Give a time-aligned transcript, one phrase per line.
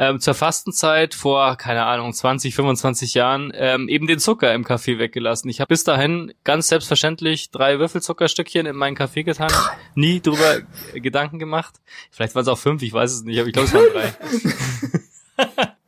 [0.00, 4.98] ähm, zur Fastenzeit vor, keine Ahnung, 20, 25 Jahren ähm, eben den Zucker im Kaffee
[4.98, 5.50] weggelassen.
[5.50, 9.52] Ich habe bis dahin ganz selbstverständlich drei Würfelzuckerstückchen in meinen Kaffee getan,
[9.94, 10.62] nie drüber
[10.94, 11.74] Gedanken gemacht.
[12.10, 15.70] Vielleicht waren es auch fünf, ich weiß es nicht, aber ich glaube es waren drei.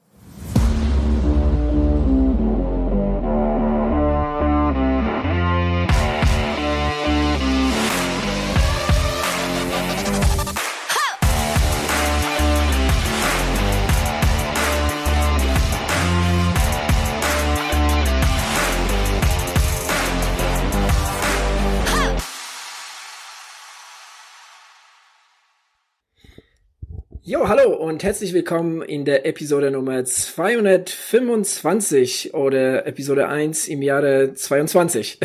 [27.24, 34.34] Jo, hallo und herzlich willkommen in der Episode Nummer 225 oder Episode 1 im Jahre
[34.34, 35.20] 22.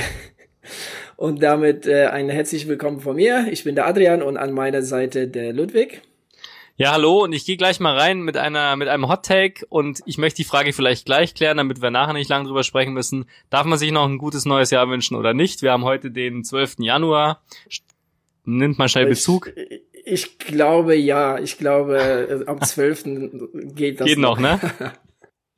[1.15, 3.47] und damit äh, ein herzlich willkommen von mir.
[3.49, 6.03] Ich bin der Adrian und an meiner Seite der Ludwig.
[6.75, 10.03] Ja, hallo und ich gehe gleich mal rein mit einer mit einem Hot Take und
[10.05, 13.25] ich möchte die Frage vielleicht gleich klären, damit wir nachher nicht lange drüber sprechen müssen.
[13.49, 15.63] Darf man sich noch ein gutes neues Jahr wünschen oder nicht?
[15.63, 16.75] Wir haben heute den 12.
[16.77, 17.41] Januar.
[18.45, 19.51] Nimmt man schnell Bezug.
[19.55, 19.76] Ich,
[20.07, 23.03] ich glaube ja, ich glaube äh, am 12.
[23.75, 24.07] geht das.
[24.07, 24.59] Geht noch, ne?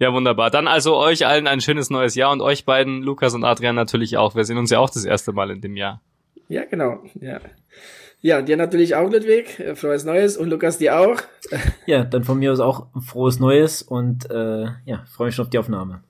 [0.01, 0.49] Ja, wunderbar.
[0.49, 4.15] Dann also euch allen ein schönes neues Jahr und euch beiden, Lukas und Adrian natürlich
[4.15, 4.33] auch.
[4.33, 6.01] Wir sehen uns ja auch das erste Mal in dem Jahr.
[6.47, 7.03] Ja, genau.
[7.19, 7.41] Ja.
[8.21, 9.59] Ja, dir natürlich auch, Ludwig.
[9.59, 11.17] Äh, frohes Neues und Lukas dir auch.
[11.85, 15.49] Ja, dann von mir aus auch frohes Neues und äh, ja, freue mich schon auf
[15.49, 16.01] die Aufnahme.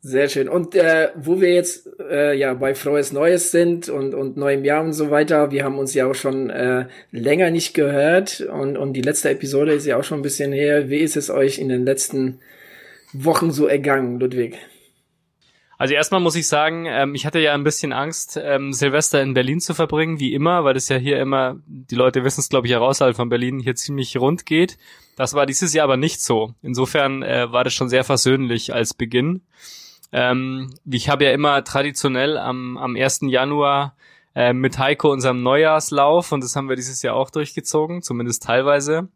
[0.00, 0.48] Sehr schön.
[0.48, 4.84] Und äh, wo wir jetzt äh, ja bei Frohes Neues sind und, und neuem Jahr
[4.84, 8.92] und so weiter, wir haben uns ja auch schon äh, länger nicht gehört und, und
[8.92, 10.88] die letzte Episode ist ja auch schon ein bisschen her.
[10.88, 12.38] Wie ist es euch in den letzten
[13.12, 14.56] Wochen so ergangen, Ludwig?
[15.78, 19.34] Also erstmal muss ich sagen, ähm, ich hatte ja ein bisschen Angst, ähm, Silvester in
[19.34, 22.66] Berlin zu verbringen, wie immer, weil es ja hier immer, die Leute wissen es, glaube
[22.66, 24.76] ich, außerhalb von Berlin hier ziemlich rund geht.
[25.16, 26.54] Das war dieses Jahr aber nicht so.
[26.62, 29.42] Insofern äh, war das schon sehr versöhnlich als Beginn.
[30.12, 33.20] Ähm, ich habe ja immer traditionell am, am 1.
[33.22, 33.94] Januar
[34.34, 39.08] äh, mit Heiko unserem Neujahrslauf und das haben wir dieses Jahr auch durchgezogen, zumindest teilweise.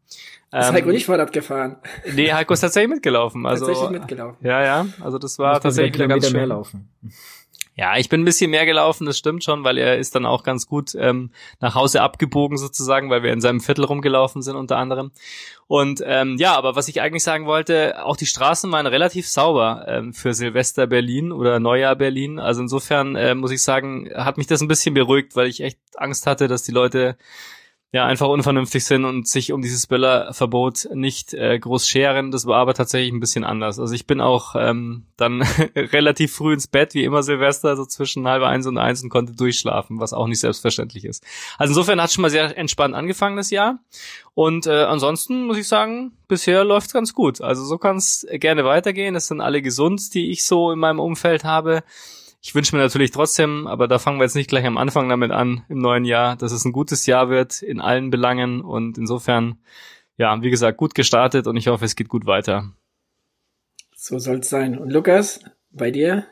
[0.53, 1.77] Ist ähm, Heiko nicht Fahrrad gefahren?
[2.13, 3.47] Nee, Heiko ist tatsächlich mitgelaufen.
[3.47, 4.47] Also, tatsächlich mitgelaufen.
[4.47, 6.37] Ja, ja, also das war tatsächlich ganz schön.
[6.37, 6.89] Mehr laufen.
[7.75, 10.43] Ja, ich bin ein bisschen mehr gelaufen, das stimmt schon, weil er ist dann auch
[10.43, 14.77] ganz gut ähm, nach Hause abgebogen sozusagen, weil wir in seinem Viertel rumgelaufen sind unter
[14.77, 15.11] anderem.
[15.69, 19.87] Und ähm, ja, aber was ich eigentlich sagen wollte, auch die Straßen waren relativ sauber
[19.89, 22.39] ähm, für Silvester Berlin oder Neujahr Berlin.
[22.39, 25.79] Also insofern äh, muss ich sagen, hat mich das ein bisschen beruhigt, weil ich echt
[25.97, 27.17] Angst hatte, dass die Leute
[27.93, 32.31] ja einfach unvernünftig sind und sich um dieses Böllerverbot nicht äh, groß scheren.
[32.31, 33.79] Das war aber tatsächlich ein bisschen anders.
[33.79, 35.43] Also ich bin auch ähm, dann
[35.77, 39.35] relativ früh ins Bett, wie immer Silvester, so zwischen halb eins und eins und konnte
[39.35, 41.23] durchschlafen, was auch nicht selbstverständlich ist.
[41.59, 43.79] Also insofern hat schon mal sehr entspannt angefangen das Jahr.
[44.33, 47.43] Und äh, ansonsten muss ich sagen, bisher läuft's ganz gut.
[47.43, 49.15] Also so kann es gerne weitergehen.
[49.17, 51.85] Es sind alle gesund, die ich so in meinem Umfeld habe.
[52.45, 55.31] Ich wünsche mir natürlich trotzdem, aber da fangen wir jetzt nicht gleich am Anfang damit
[55.31, 59.61] an, im neuen Jahr, dass es ein gutes Jahr wird in allen Belangen und insofern,
[60.17, 62.73] ja, wie gesagt, gut gestartet und ich hoffe, es geht gut weiter.
[63.95, 64.77] So soll's sein.
[64.77, 65.39] Und Lukas,
[65.71, 66.27] bei dir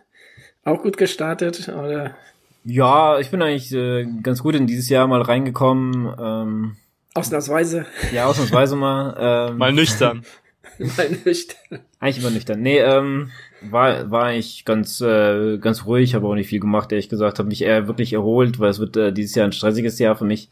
[0.65, 2.17] auch gut gestartet oder?
[2.65, 6.13] Ja, ich bin eigentlich äh, ganz gut in dieses Jahr mal reingekommen.
[6.19, 6.77] Ähm,
[7.15, 7.87] ausnahmsweise.
[8.13, 9.17] Ja, ausnahmsweise mal.
[9.51, 10.25] Ähm, mal nüchtern.
[10.79, 11.81] mal nüchtern.
[12.01, 12.61] Eigentlich immer nüchtern.
[12.61, 13.31] Nee, ähm,
[13.63, 17.49] war, war ich ganz, äh, ganz ruhig, habe auch nicht viel gemacht, ehrlich gesagt, habe
[17.49, 20.49] mich eher wirklich erholt, weil es wird äh, dieses Jahr ein stressiges Jahr für mich,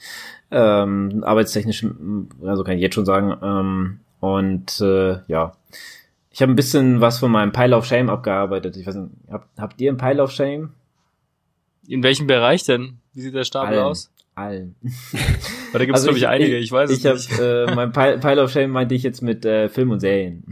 [0.51, 1.87] ähm, arbeitstechnisch,
[2.43, 3.37] also kann ich jetzt schon sagen.
[3.43, 5.53] Ähm, und äh, ja,
[6.31, 8.77] ich habe ein bisschen was von meinem Pile of Shame abgearbeitet.
[8.77, 10.71] Ich weiß nicht, habt, habt ihr einen Pile of Shame?
[11.87, 12.99] In welchem Bereich denn?
[13.15, 13.87] Wie sieht der Stapel Allen.
[13.87, 14.11] aus?
[14.35, 14.77] Allen.
[14.83, 17.39] Weil da gibt es, Also glaube ich, einige, ich weiß es ich hab, nicht.
[17.41, 20.45] Äh, mein Pile, Pile of Shame meinte ich jetzt mit äh, Film und Serien.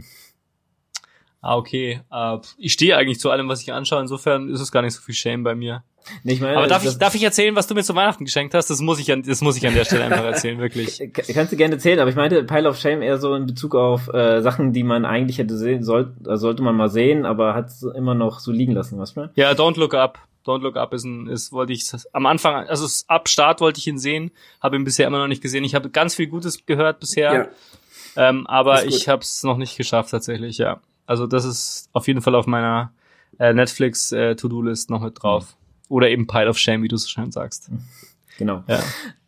[1.41, 2.01] Ah, okay.
[2.11, 5.01] Äh, ich stehe eigentlich zu allem, was ich anschaue, insofern ist es gar nicht so
[5.01, 5.83] viel Shame bei mir.
[6.23, 8.53] Nee, ich meine, Aber darf ich, darf ich erzählen, was du mir zu Weihnachten geschenkt
[8.53, 8.69] hast?
[8.69, 11.01] Das muss ich an, das muss ich an der Stelle einfach erzählen, wirklich.
[11.33, 14.07] Kannst du gerne erzählen, aber ich meinte Pile of Shame eher so in Bezug auf
[14.13, 17.67] äh, Sachen, die man eigentlich hätte sehen soll, äh, sollte man mal sehen, aber hat
[17.67, 19.29] es immer noch so liegen lassen, was man?
[19.35, 20.19] Ja, Don't Look Up.
[20.45, 21.83] Don't Look Up ist ein, ist, wollte ich
[22.13, 24.31] am Anfang, also es- ab Start wollte ich ihn sehen,
[24.61, 25.65] habe ihn bisher immer noch nicht gesehen.
[25.65, 27.33] Ich habe ganz viel Gutes gehört bisher,
[28.15, 28.29] Ja.
[28.29, 30.79] ähm, aber ich habe es noch nicht geschafft tatsächlich, ja.
[31.07, 32.91] Also das ist auf jeden Fall auf meiner
[33.39, 35.57] äh, Netflix äh, To-Do-List noch mit drauf.
[35.89, 37.71] Oder eben Pile of Shame, wie du so schön sagst.
[38.37, 38.63] Genau.
[38.67, 38.79] Ja.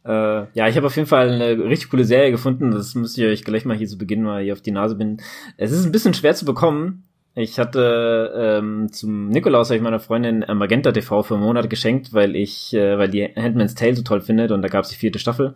[0.05, 2.71] Äh, ja, ich habe auf jeden Fall eine richtig coole Serie gefunden.
[2.71, 5.23] Das müsst ihr euch gleich mal hier zu Beginn mal hier auf die Nase binden.
[5.57, 7.03] Es ist ein bisschen schwer zu bekommen.
[7.35, 11.69] Ich hatte ähm, zum Nikolaus habe ich meiner Freundin äh, Magenta TV für einen Monat
[11.69, 14.89] geschenkt, weil ich, äh, weil die Handmaid's Tale so toll findet und da gab es
[14.89, 15.53] die vierte Staffel.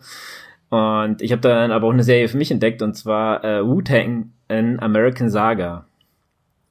[0.69, 4.31] Und ich habe dann aber auch eine Serie für mich entdeckt und zwar äh, Wu-Tang
[4.47, 5.85] an American Saga.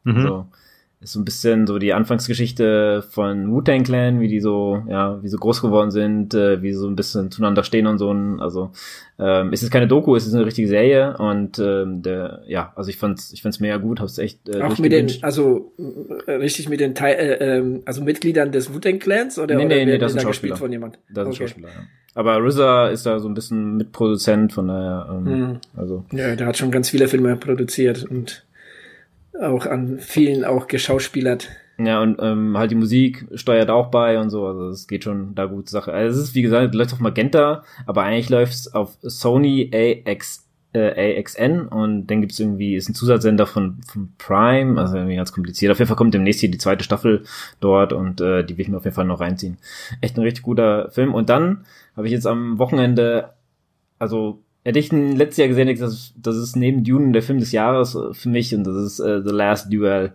[0.04, 0.22] Mhm.
[0.22, 0.46] So
[1.02, 5.28] ist so ein bisschen so die Anfangsgeschichte von Wu-Tang Clan, wie die so, ja, wie
[5.28, 8.10] so groß geworden sind, äh, wie sie so ein bisschen zueinander stehen und so.
[8.38, 8.70] Also
[9.18, 12.88] ähm, es ist keine Doku, es ist eine richtige Serie und ähm, der, ja, also
[12.88, 14.48] ich fand's, ich fand's mega gut, hab's echt.
[14.48, 15.72] Äh, Auch mit den, also
[16.26, 19.56] äh, richtig mit den Teil, äh, äh, also Mitgliedern des Wu-Tang Clans oder?
[19.56, 20.56] Nee, nee, oder nee, das ist ein Schauspieler.
[20.56, 21.00] Von jemand?
[21.12, 21.44] Das ist okay.
[21.44, 21.82] ein Schauspieler, ja.
[22.14, 25.58] Aber RZA ist da so ein bisschen Mitproduzent, von daher, ähm, hm.
[25.74, 26.04] also.
[26.12, 28.44] Ja, der hat schon ganz viele Filme produziert und
[29.40, 31.48] auch an vielen auch geschauspielert.
[31.78, 35.34] Ja, und ähm, halt die Musik steuert auch bei und so, also es geht schon
[35.34, 35.92] da gut Sache.
[35.92, 40.46] Also es ist, wie gesagt, läuft auf Magenta, aber eigentlich läuft es auf Sony AX,
[40.74, 45.32] äh, AXN und dann gibt's irgendwie, ist ein Zusatzsender von, von Prime, also irgendwie ganz
[45.32, 45.72] kompliziert.
[45.72, 47.24] Auf jeden Fall kommt demnächst hier die zweite Staffel
[47.60, 49.58] dort und äh, die will ich mir auf jeden Fall noch reinziehen.
[50.00, 51.14] Echt ein richtig guter Film.
[51.14, 51.64] Und dann
[51.96, 53.30] habe ich jetzt am Wochenende,
[53.98, 57.98] also Hätte ich letztes Jahr gesehen, das, das ist neben Dune der Film des Jahres
[58.12, 60.12] für mich und das ist äh, The Last Duel.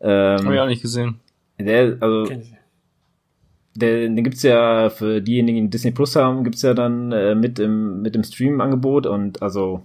[0.00, 1.20] Ähm, Habe ich auch nicht gesehen.
[1.58, 2.30] Der, also,
[3.74, 7.58] der, den gibt's ja für diejenigen, die Disney Plus haben, gibt's ja dann äh, mit
[7.58, 9.82] im mit dem Stream-Angebot und also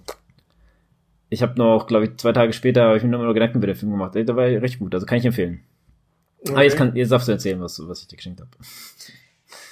[1.30, 3.76] ich habe noch, glaube ich, zwei Tage später habe ich mir nochmal Gedanken über den
[3.76, 4.14] Film gemacht.
[4.14, 5.60] Der war recht gut, also kann ich empfehlen.
[6.40, 6.52] Okay.
[6.52, 8.50] Aber jetzt, kann, jetzt darfst du erzählen, was, was ich dir geschenkt habe.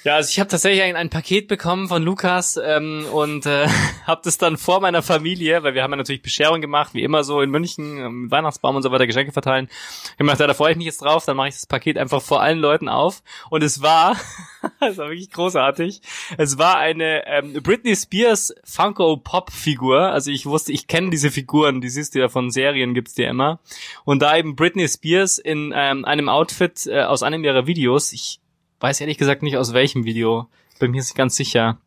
[0.04, 3.69] Ja, also ich habe tatsächlich ein, ein, Paket bekommen von Lukas ähm, und äh,
[4.06, 7.22] habe das dann vor meiner Familie, weil wir haben ja natürlich Bescherung gemacht, wie immer
[7.22, 9.69] so in München, ähm, Weihnachtsbaum und so weiter, Geschenke verteilen.
[10.12, 12.20] Ich gemacht, ja, da freue ich mich jetzt drauf, dann mache ich das Paket einfach
[12.20, 13.22] vor allen Leuten auf.
[13.49, 14.16] Und es war,
[14.81, 16.02] es war wirklich großartig,
[16.37, 20.10] es war eine ähm, Britney Spears Funko Pop Figur.
[20.10, 23.22] Also ich wusste, ich kenne diese Figuren, die siehst du ja von Serien, gibt's die
[23.22, 23.60] immer.
[24.04, 28.41] Und da eben Britney Spears in ähm, einem Outfit äh, aus einem ihrer Videos, ich
[28.82, 30.49] weiß ehrlich gesagt nicht aus welchem Video.
[30.79, 31.79] Bin mir nicht ganz sicher.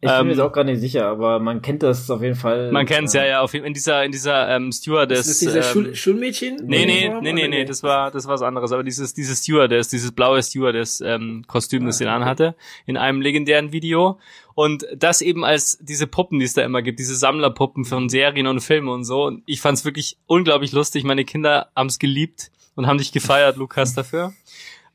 [0.00, 2.34] Ich bin ähm, mir jetzt auch gar nicht sicher, aber man kennt das auf jeden
[2.34, 2.70] Fall.
[2.70, 5.20] Man kennt es ja, ja, auf jeden, in dieser, in dieser ähm, Stewardess.
[5.20, 6.56] Ist das dieser ähm, Schul Schulmädchen?
[6.64, 8.72] Nee, nee, nee, nee, nee, das war, das war was anderes.
[8.72, 12.54] Aber dieses, dieses Stewardess, dieses blaue Stewardess ähm, Kostüm, ah, das sie anhatte,
[12.84, 14.18] in einem legendären Video.
[14.54, 18.46] Und das eben als diese Puppen, die es da immer gibt, diese Sammlerpuppen von Serien
[18.46, 19.24] und Filmen und so.
[19.24, 21.04] Und ich fand es wirklich unglaublich lustig.
[21.04, 24.34] Meine Kinder haben es geliebt und haben dich gefeiert, Lukas, dafür.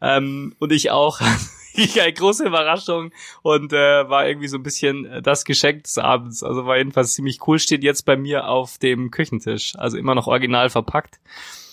[0.02, 1.20] Ähm, und ich auch.
[1.74, 3.12] ich eine große Überraschung
[3.44, 6.44] und äh, war irgendwie so ein bisschen äh, das Geschenk des Abends.
[6.44, 9.74] Also war jedenfalls ziemlich cool, steht jetzt bei mir auf dem Küchentisch.
[9.78, 11.20] Also immer noch original verpackt.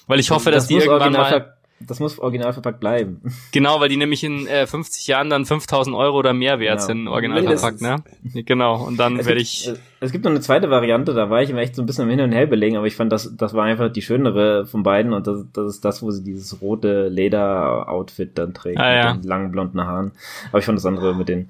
[0.06, 3.20] Weil ich hoffe, das dass die irgendwann mal das muss original verpackt bleiben.
[3.52, 6.86] Genau, weil die nämlich in äh, 50 Jahren dann 5000 Euro oder mehr wert genau.
[6.86, 7.96] sind, original verpackt, ne?
[8.44, 9.70] Genau, und dann werde ich...
[10.00, 12.10] Es gibt noch eine zweite Variante, da war ich immer echt so ein bisschen am
[12.10, 15.12] Hin und Her belegen, aber ich fand, das, das war einfach die schönere von beiden
[15.12, 19.14] und das, das ist das, wo sie dieses rote Leder-Outfit dann trägt, ah, ja.
[19.14, 20.12] mit den langen blonden Haaren.
[20.50, 21.48] Aber ich fand das andere mit den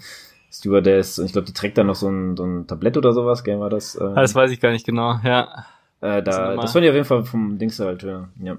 [0.50, 3.44] Stewardess und ich glaube, die trägt dann noch so ein, so ein Tablett oder sowas,
[3.44, 3.98] gell, war das?
[4.00, 5.64] Ähm, das weiß ich gar nicht genau, ja.
[6.00, 8.28] Äh, da, das fand ich auf jeden Fall vom Dings halt, ja.
[8.42, 8.56] ja.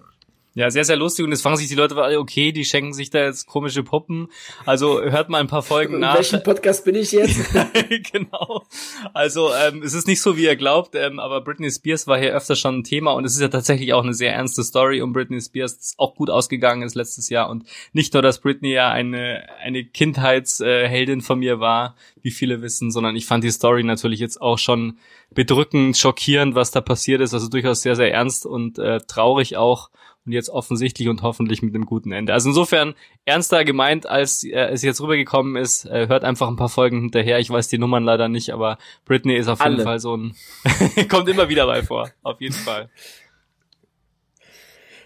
[0.59, 1.23] Ja, sehr, sehr lustig.
[1.23, 4.27] Und jetzt fragen sich die Leute alle, okay, die schenken sich da jetzt komische Puppen.
[4.65, 6.15] Also hört mal ein paar Folgen nach.
[6.15, 7.39] In welchem Podcast bin ich jetzt?
[8.11, 8.65] genau.
[9.13, 12.35] Also ähm, es ist nicht so, wie ihr glaubt, ähm, aber Britney Spears war hier
[12.35, 15.13] öfter schon ein Thema und es ist ja tatsächlich auch eine sehr ernste Story um
[15.13, 17.49] Britney Spears, das auch gut ausgegangen ist letztes Jahr.
[17.49, 17.63] Und
[17.93, 23.15] nicht nur, dass Britney ja eine, eine Kindheitsheldin von mir war, wie viele wissen, sondern
[23.15, 24.99] ich fand die Story natürlich jetzt auch schon
[25.33, 27.33] bedrückend, schockierend, was da passiert ist.
[27.33, 29.89] Also durchaus sehr, sehr ernst und äh, traurig auch
[30.29, 32.33] und jetzt offensichtlich und hoffentlich mit einem guten Ende.
[32.33, 32.93] Also insofern
[33.25, 35.85] ernster gemeint, als äh, es jetzt rübergekommen ist.
[35.85, 37.39] Äh, hört einfach ein paar Folgen hinterher.
[37.39, 39.71] Ich weiß die Nummern leider nicht, aber Britney ist auf Alle.
[39.71, 40.35] jeden Fall so ein
[41.09, 42.11] kommt immer wieder bei vor.
[42.21, 42.89] Auf jeden Fall.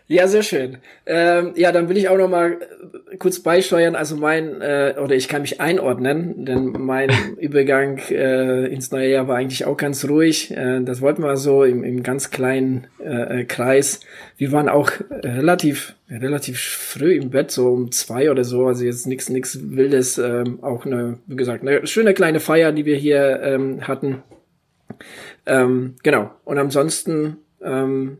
[0.07, 0.77] Ja, sehr schön.
[1.05, 2.59] Ähm, ja, dann will ich auch noch mal
[3.11, 3.95] äh, kurz beisteuern.
[3.95, 9.29] Also mein, äh, oder ich kann mich einordnen, denn mein Übergang äh, ins neue Jahr
[9.29, 10.51] war eigentlich auch ganz ruhig.
[10.51, 14.01] Äh, das wollten wir so im, im ganz kleinen äh, äh Kreis.
[14.35, 18.67] Wir waren auch relativ relativ früh im Bett, so um zwei oder so.
[18.67, 20.17] Also jetzt nichts nichts Wildes.
[20.17, 24.21] Ähm, auch eine, wie gesagt, eine schöne kleine Feier, die wir hier ähm, hatten.
[25.45, 26.31] Ähm, genau.
[26.43, 28.17] Und ansonsten ähm,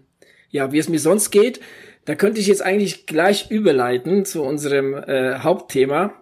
[0.54, 1.60] ja, wie es mir sonst geht,
[2.06, 6.14] da könnte ich jetzt eigentlich gleich überleiten zu unserem äh, Hauptthema.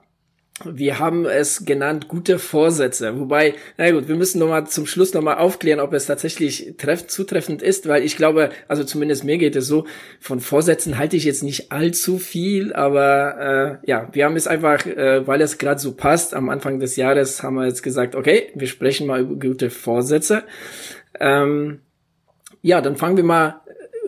[0.63, 3.19] Wir haben es genannt gute Vorsätze.
[3.19, 7.63] Wobei, na gut, wir müssen nochmal zum Schluss nochmal aufklären, ob es tatsächlich treff zutreffend
[7.63, 9.85] ist, weil ich glaube, also zumindest mir geht es so,
[10.19, 14.85] von Vorsätzen halte ich jetzt nicht allzu viel, aber äh, ja, wir haben es einfach,
[14.85, 18.51] äh, weil es gerade so passt, am Anfang des Jahres haben wir jetzt gesagt, okay,
[18.53, 20.43] wir sprechen mal über gute Vorsätze.
[21.19, 21.79] Ähm,
[22.61, 23.60] ja, dann fangen wir mal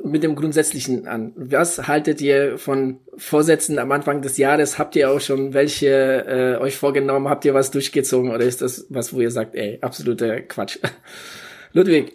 [0.04, 1.32] mit dem Grundsätzlichen an.
[1.36, 4.78] Was haltet ihr von Vorsätzen am Anfang des Jahres?
[4.78, 7.30] Habt ihr auch schon welche äh, euch vorgenommen?
[7.30, 10.78] Habt ihr was durchgezogen oder ist das was, wo ihr sagt, ey, absoluter Quatsch?
[11.74, 12.14] Ludwig.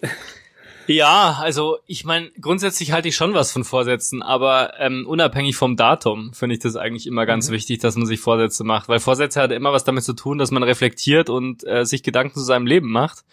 [0.87, 5.77] Ja, also ich meine, grundsätzlich halte ich schon was von Vorsätzen, aber ähm, unabhängig vom
[5.77, 7.55] Datum finde ich das eigentlich immer ganz mhm.
[7.55, 10.51] wichtig, dass man sich Vorsätze macht, weil Vorsätze hat immer was damit zu tun, dass
[10.51, 13.25] man reflektiert und äh, sich Gedanken zu seinem Leben macht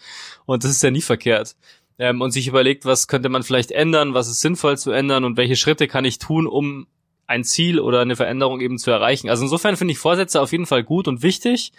[0.44, 1.56] und das ist ja nie verkehrt.
[1.98, 5.36] Ähm, und sich überlegt, was könnte man vielleicht ändern, was ist sinnvoll zu ändern und
[5.36, 6.86] welche Schritte kann ich tun, um
[7.26, 9.28] ein Ziel oder eine Veränderung eben zu erreichen.
[9.30, 11.72] Also insofern finde ich Vorsätze auf jeden Fall gut und wichtig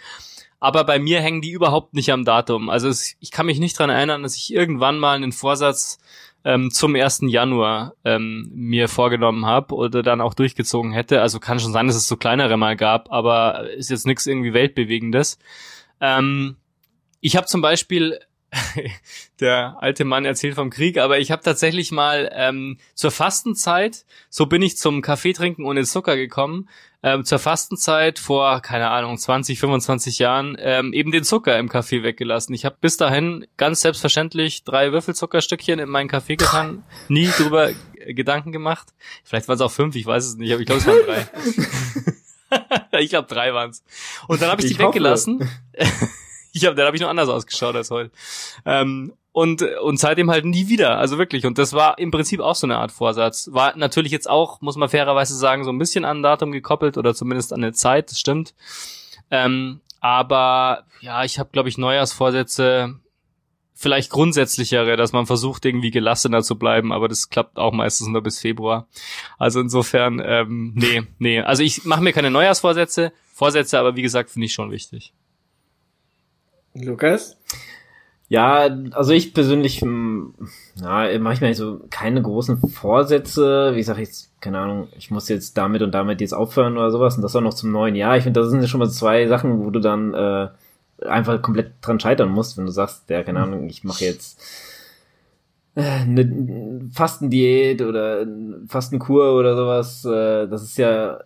[0.60, 2.68] aber bei mir hängen die überhaupt nicht am Datum.
[2.68, 5.98] Also es, ich kann mich nicht dran erinnern, dass ich irgendwann mal einen Vorsatz
[6.44, 7.20] ähm, zum 1.
[7.26, 11.20] Januar ähm, mir vorgenommen habe oder dann auch durchgezogen hätte.
[11.20, 14.52] Also kann schon sein, dass es so kleinere mal gab, aber ist jetzt nichts irgendwie
[14.52, 15.38] Weltbewegendes.
[16.00, 16.56] Ähm,
[17.20, 18.18] ich habe zum Beispiel
[19.40, 24.46] der alte Mann erzählt vom Krieg, aber ich habe tatsächlich mal ähm, zur Fastenzeit, so
[24.46, 26.68] bin ich zum Kaffee trinken ohne Zucker gekommen,
[27.02, 32.02] ähm, zur Fastenzeit vor, keine Ahnung, 20, 25 Jahren ähm, eben den Zucker im Kaffee
[32.02, 32.54] weggelassen.
[32.54, 37.70] Ich habe bis dahin ganz selbstverständlich drei Würfelzuckerstückchen in meinen Kaffee getan, nie drüber
[38.06, 38.88] Gedanken gemacht.
[39.24, 41.26] Vielleicht waren es auch fünf, ich weiß es nicht, aber ich glaube, es waren drei.
[42.98, 43.82] ich glaube, drei waren's.
[44.26, 45.38] Und dann habe ich, ich die hoffe.
[46.52, 48.10] ich hab, dann habe ich noch anders ausgeschaut als heute.
[48.64, 50.98] Ähm, und, und seitdem halt nie wieder.
[50.98, 51.46] Also wirklich.
[51.46, 53.50] Und das war im Prinzip auch so eine Art Vorsatz.
[53.52, 56.98] War natürlich jetzt auch, muss man fairerweise sagen, so ein bisschen an ein Datum gekoppelt
[56.98, 58.54] oder zumindest an eine Zeit, das stimmt.
[59.30, 62.98] Ähm, aber ja, ich habe, glaube ich, Neujahrsvorsätze
[63.78, 68.22] vielleicht grundsätzlichere, dass man versucht, irgendwie gelassener zu bleiben, aber das klappt auch meistens nur
[68.22, 68.88] bis Februar.
[69.38, 71.40] Also insofern, ähm, nee, nee.
[71.40, 75.12] Also ich mache mir keine Neujahrsvorsätze, Vorsätze, aber wie gesagt, finde ich schon wichtig.
[76.74, 77.36] Lukas?
[78.28, 80.34] Ja, also ich persönlich, hm,
[80.78, 83.74] na, mache ich mir so keine großen Vorsätze.
[83.74, 86.90] Wie sage ich jetzt, keine Ahnung, ich muss jetzt damit und damit jetzt aufhören oder
[86.90, 88.18] sowas und das auch noch zum neuen Jahr.
[88.18, 90.48] Ich finde, das sind ja schon mal zwei Sachen, wo du dann äh,
[91.06, 94.42] einfach komplett dran scheitern musst, wenn du sagst, ja, keine Ahnung, ich mache jetzt
[95.74, 98.26] äh, eine Fastendiät oder
[98.68, 100.04] Fastenkur oder sowas.
[100.04, 101.18] Äh, das ist ja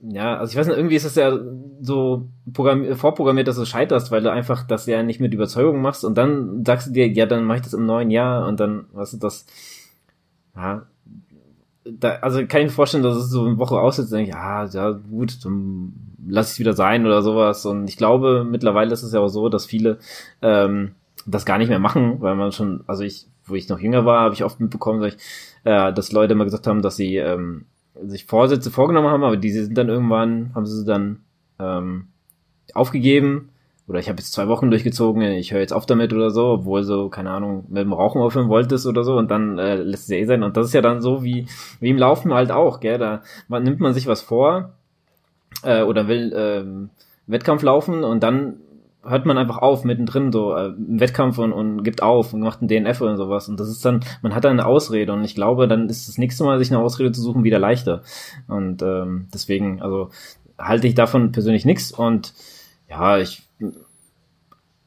[0.00, 1.38] ja, also ich weiß nicht, irgendwie ist es ja
[1.80, 6.16] so vorprogrammiert, dass du scheiterst, weil du einfach das ja nicht mit Überzeugung machst und
[6.16, 9.14] dann sagst du dir, ja, dann mach ich das im neuen Jahr und dann, weißt
[9.14, 9.46] du, das,
[10.54, 10.86] ja,
[11.84, 14.64] da, also kann ich mir vorstellen, dass es so eine Woche aussitzt und denke, ja,
[14.64, 15.92] ja, gut, dann
[16.26, 17.64] lass ich wieder sein oder sowas.
[17.64, 19.98] Und ich glaube, mittlerweile ist es ja auch so, dass viele
[20.42, 20.92] ähm,
[21.26, 24.22] das gar nicht mehr machen, weil man schon, also ich, wo ich noch jünger war,
[24.22, 25.20] habe ich oft mitbekommen, dass, ich,
[25.64, 27.66] äh, dass Leute immer gesagt haben, dass sie ähm,
[28.04, 31.20] sich Vorsätze vorgenommen haben, aber diese sind dann irgendwann, haben sie dann
[31.58, 32.08] ähm,
[32.74, 33.50] aufgegeben.
[33.88, 36.82] Oder ich habe jetzt zwei Wochen durchgezogen, ich höre jetzt auf damit oder so, obwohl
[36.82, 40.08] so, keine Ahnung, mit dem Rauchen aufhören wolltest oder so und dann äh, lässt es
[40.08, 40.42] ja eh sein.
[40.42, 41.46] Und das ist ja dann so wie,
[41.78, 42.98] wie im Laufen halt auch, gell?
[42.98, 44.72] Da man, nimmt man sich was vor
[45.62, 46.90] äh, oder will ähm,
[47.28, 48.56] Wettkampf laufen und dann
[49.08, 52.62] hört man einfach auf mittendrin so äh, im Wettkampf und, und gibt auf und macht
[52.62, 53.48] ein DNF oder sowas.
[53.48, 56.18] Und das ist dann man hat dann eine Ausrede und ich glaube dann ist das
[56.18, 58.02] nächste Mal sich eine Ausrede zu suchen wieder leichter.
[58.48, 60.10] Und ähm, deswegen also
[60.58, 61.92] halte ich davon persönlich nichts.
[61.92, 62.34] Und
[62.88, 63.42] ja ich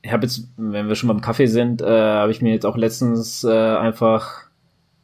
[0.02, 2.78] ich habe jetzt wenn wir schon beim Kaffee sind äh, habe ich mir jetzt auch
[2.78, 4.50] letztens äh, einfach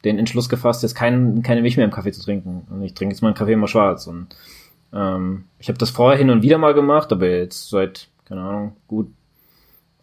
[0.06, 2.68] den Entschluss gefasst jetzt kein, keine Milch mehr im Kaffee zu trinken.
[2.70, 4.08] Und ich trinke jetzt meinen Kaffee immer schwarz.
[4.08, 4.28] Und
[4.94, 8.75] ähm, ich habe das vorher hin und wieder mal gemacht aber jetzt seit keine Ahnung,
[8.88, 9.08] gut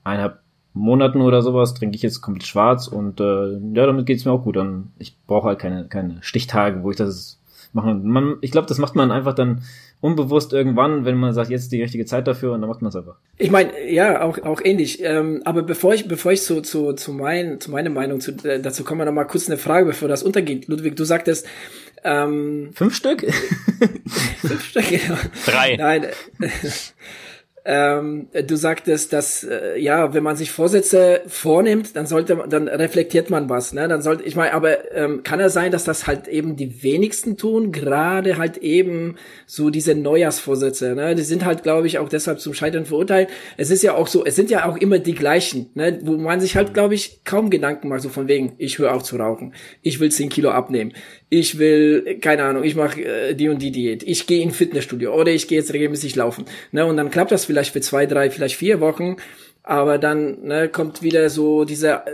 [0.04, 0.38] eineinhalb
[0.74, 4.44] Monaten oder sowas trinke ich jetzt komplett schwarz und äh, ja, damit geht's mir auch
[4.44, 4.56] gut.
[4.56, 7.38] Dann ich brauche halt keine keine Stichtage, wo ich das
[7.72, 7.94] mache.
[7.94, 9.62] Man, ich glaube, das macht man einfach dann
[10.00, 12.88] unbewusst irgendwann, wenn man sagt, jetzt ist die richtige Zeit dafür und dann macht man
[12.88, 13.16] es einfach.
[13.38, 15.02] Ich meine, ja, auch auch ähnlich.
[15.02, 18.60] Ähm, aber bevor ich bevor ich zu zu zu mein zu meiner Meinung zu, äh,
[18.60, 20.68] dazu kommen wir noch mal kurz eine Frage, bevor das untergeht.
[20.68, 21.46] Ludwig, du sagtest
[22.02, 23.20] ähm, fünf Stück.
[24.40, 24.88] fünf Stück.
[24.88, 25.18] Genau.
[25.46, 25.76] Drei.
[25.76, 26.06] Nein.
[27.64, 32.66] Ähm, du sagtest, dass äh, ja, wenn man sich Vorsätze vornimmt, dann sollte man, dann
[32.66, 33.73] reflektiert man was.
[33.73, 33.87] Ne?
[33.87, 37.37] Dann sollte ich meine, aber ähm, kann es sein, dass das halt eben die wenigsten
[37.37, 39.14] tun, gerade halt eben
[39.47, 40.97] so diese Neujahrsvorsätze.
[40.97, 41.14] Ne?
[41.14, 43.28] Die sind halt, glaube ich, auch deshalb zum Scheitern verurteilt.
[43.57, 46.00] Es ist ja auch so, es sind ja auch immer die gleichen, ne?
[46.02, 49.04] wo man sich halt, glaube ich, kaum Gedanken macht, so von wegen, ich höre auf
[49.04, 50.95] zu rauchen, ich will 10 Kilo abnehmen,
[51.32, 55.14] ich will, keine Ahnung, ich mache äh, die und die Diät, ich gehe in Fitnessstudio
[55.18, 56.44] oder ich gehe jetzt regelmäßig laufen.
[56.72, 56.84] Ne?
[56.84, 59.16] Und dann klappt das vielleicht für zwei, drei, vielleicht vier Wochen,
[59.62, 62.10] aber dann ne, kommt wieder so dieser äh,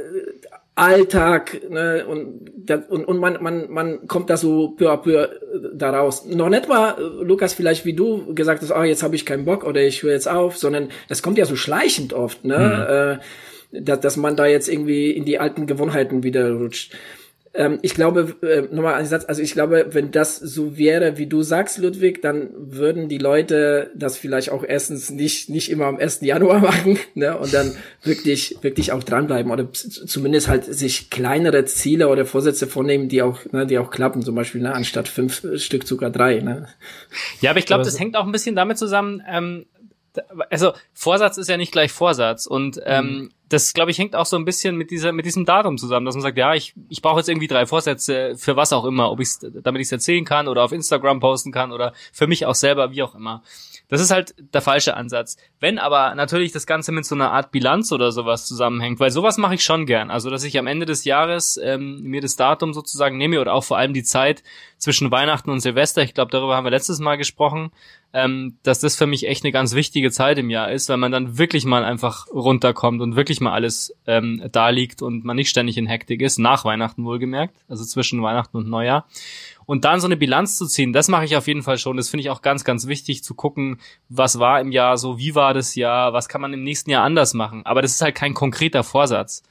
[0.77, 5.29] Alltag ne, und, und, und man, man, man kommt da so peu à peu äh,
[5.75, 6.25] da raus.
[6.25, 9.45] Noch nicht mal, äh, Lukas, vielleicht wie du gesagt hast, ah, jetzt habe ich keinen
[9.45, 13.19] Bock oder ich höre jetzt auf, sondern das kommt ja so schleichend oft, ne?
[13.73, 13.79] Mhm.
[13.81, 16.95] Äh, dass, dass man da jetzt irgendwie in die alten Gewohnheiten wieder rutscht.
[17.59, 21.27] Ähm, ich glaube, äh, nochmal ein Satz, also ich glaube, wenn das so wäre, wie
[21.27, 25.99] du sagst, Ludwig, dann würden die Leute das vielleicht auch erstens nicht, nicht immer am
[25.99, 26.21] 1.
[26.21, 27.75] Januar machen, ne, und dann
[28.05, 33.41] wirklich, wirklich auch dranbleiben oder zumindest halt sich kleinere Ziele oder Vorsätze vornehmen, die auch,
[33.51, 36.69] ne, die auch klappen, zum Beispiel, ne, anstatt fünf Stück sogar drei, ne.
[37.41, 39.67] Ja, aber ich glaube, das hängt auch ein bisschen damit zusammen, ähm,
[40.51, 43.31] also Vorsatz ist ja nicht gleich Vorsatz und ähm, mhm.
[43.49, 46.15] das glaube ich hängt auch so ein bisschen mit dieser mit diesem Datum zusammen, dass
[46.15, 49.21] man sagt, ja, ich ich brauche jetzt irgendwie drei Vorsätze für was auch immer, ob
[49.21, 52.55] ich damit ich es erzählen kann oder auf Instagram posten kann oder für mich auch
[52.55, 53.43] selber wie auch immer.
[53.89, 55.39] Das ist halt der falsche Ansatz.
[55.61, 59.39] Wenn aber natürlich das Ganze mit so einer Art Bilanz oder sowas zusammenhängt, weil sowas
[59.39, 60.11] mache ich schon gern.
[60.11, 63.65] Also, dass ich am Ende des Jahres ähm, mir das Datum sozusagen nehme oder auch
[63.65, 64.43] vor allem die Zeit
[64.79, 66.03] zwischen Weihnachten und Silvester.
[66.03, 67.71] Ich glaube, darüber haben wir letztes Mal gesprochen,
[68.13, 71.13] ähm, dass das für mich echt eine ganz wichtige Zeit im Jahr ist, weil man
[71.13, 75.51] dann wirklich mal einfach runterkommt und wirklich mal alles ähm, da liegt und man nicht
[75.51, 79.07] ständig in Hektik ist, nach Weihnachten wohlgemerkt, also zwischen Weihnachten und Neujahr.
[79.67, 81.99] Und dann so eine Bilanz zu ziehen, das mache ich auf jeden Fall schon.
[81.99, 85.35] Das finde ich auch ganz, ganz wichtig zu gucken, was war im Jahr so, wie
[85.35, 87.67] war das Jahr, was kann man im nächsten Jahr anders machen.
[87.67, 89.43] Aber das ist halt kein konkreter Vorsatz.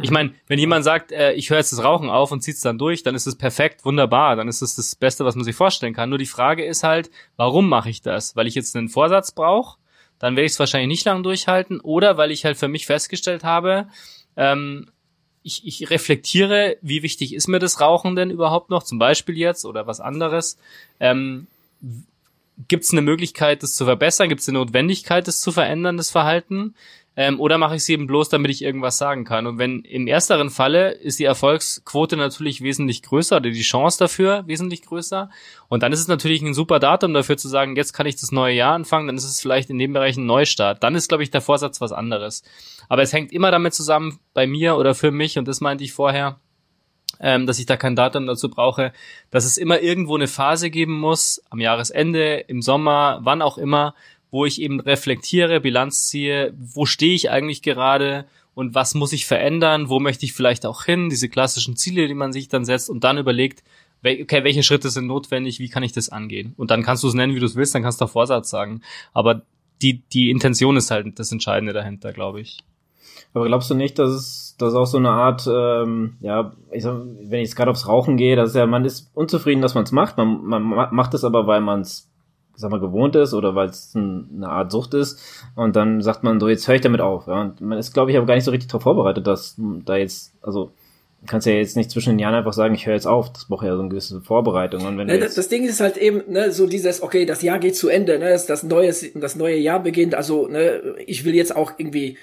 [0.00, 2.78] Ich meine, wenn jemand sagt, äh, ich höre jetzt das Rauchen auf und zieht's dann
[2.78, 5.94] durch, dann ist es perfekt, wunderbar, dann ist es das Beste, was man sich vorstellen
[5.94, 6.08] kann.
[6.08, 8.36] Nur die Frage ist halt, warum mache ich das?
[8.36, 9.78] Weil ich jetzt einen Vorsatz brauche,
[10.18, 13.44] dann werde ich es wahrscheinlich nicht lang durchhalten, oder weil ich halt für mich festgestellt
[13.44, 13.88] habe,
[14.36, 14.88] ähm,
[15.42, 19.64] ich, ich reflektiere, wie wichtig ist mir das Rauchen denn überhaupt noch, zum Beispiel jetzt
[19.64, 20.58] oder was anderes.
[21.00, 21.46] Ähm,
[22.66, 24.28] Gibt es eine Möglichkeit, das zu verbessern?
[24.28, 26.74] Gibt es eine Notwendigkeit, das zu verändern, das Verhalten?
[27.20, 29.48] Ähm, oder mache ich es eben bloß, damit ich irgendwas sagen kann?
[29.48, 34.44] Und wenn im ersteren Falle ist die Erfolgsquote natürlich wesentlich größer oder die Chance dafür
[34.46, 35.28] wesentlich größer.
[35.68, 38.30] Und dann ist es natürlich ein super Datum dafür zu sagen, jetzt kann ich das
[38.30, 40.84] neue Jahr anfangen, dann ist es vielleicht in dem Bereich ein Neustart.
[40.84, 42.44] Dann ist, glaube ich, der Vorsatz was anderes.
[42.88, 45.92] Aber es hängt immer damit zusammen, bei mir oder für mich, und das meinte ich
[45.92, 46.38] vorher,
[47.18, 48.92] ähm, dass ich da kein Datum dazu brauche,
[49.32, 53.96] dass es immer irgendwo eine Phase geben muss, am Jahresende, im Sommer, wann auch immer,
[54.30, 59.26] wo ich eben reflektiere, Bilanz ziehe, wo stehe ich eigentlich gerade und was muss ich
[59.26, 62.90] verändern, wo möchte ich vielleicht auch hin, diese klassischen Ziele, die man sich dann setzt
[62.90, 63.62] und dann überlegt,
[64.02, 66.54] okay, welche Schritte sind notwendig, wie kann ich das angehen?
[66.56, 68.50] Und dann kannst du es nennen, wie du es willst, dann kannst du auch Vorsatz
[68.50, 68.82] sagen.
[69.12, 69.42] Aber
[69.80, 72.58] die, die Intention ist halt das Entscheidende dahinter, glaube ich.
[73.34, 76.96] Aber glaubst du nicht, dass es dass auch so eine Art, ähm, ja, ich sag,
[76.96, 79.84] wenn ich jetzt gerade aufs Rauchen gehe, das ist ja, man ist unzufrieden, dass man
[79.84, 82.10] es macht, man, man macht es aber, weil man es
[82.58, 85.20] sag mal, gewohnt ist oder weil es ein, eine Art Sucht ist.
[85.54, 87.28] Und dann sagt man so, jetzt höre ich damit auf.
[87.28, 87.42] Ja?
[87.42, 90.34] Und man ist, glaube ich, aber gar nicht so richtig darauf vorbereitet, dass da jetzt,
[90.42, 90.72] also
[91.26, 93.32] kannst ja jetzt nicht zwischen den Jahren einfach sagen, ich höre jetzt auf.
[93.32, 94.84] Das braucht ja so eine gewisse Vorbereitung.
[94.86, 97.58] Und wenn ne, das, das Ding ist halt eben, ne, so dieses, okay, das Jahr
[97.58, 101.34] geht zu Ende, ne, das, das neue, das neue Jahr beginnt, also, ne, ich will
[101.34, 102.16] jetzt auch irgendwie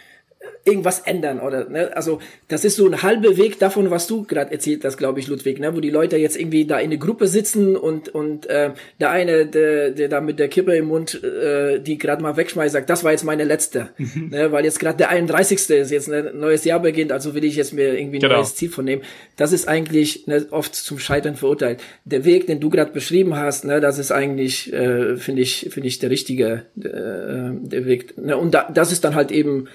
[0.65, 1.95] irgendwas ändern oder ne?
[1.95, 5.27] also das ist so ein halber Weg davon, was du gerade erzählt hast, glaube ich,
[5.27, 5.75] Ludwig, ne?
[5.75, 9.45] wo die Leute jetzt irgendwie da in eine Gruppe sitzen und und äh, der eine,
[9.45, 13.03] der, der da mit der Kippe im Mund äh, die gerade mal wegschmeißt, sagt, das
[13.03, 14.29] war jetzt meine letzte, mhm.
[14.31, 14.51] ne?
[14.51, 15.69] weil jetzt gerade der 31.
[15.69, 18.37] ist jetzt ein neues Jahr beginnt, also will ich jetzt mir irgendwie ein genau.
[18.37, 19.03] neues Ziel von nehmen.
[19.35, 21.79] Das ist eigentlich ne, oft zum Scheitern verurteilt.
[22.05, 25.87] Der Weg, den du gerade beschrieben hast, ne, das ist eigentlich äh, finde ich finde
[25.87, 28.17] ich der richtige äh, der Weg.
[28.17, 28.35] Ne?
[28.35, 29.67] Und da, das ist dann halt eben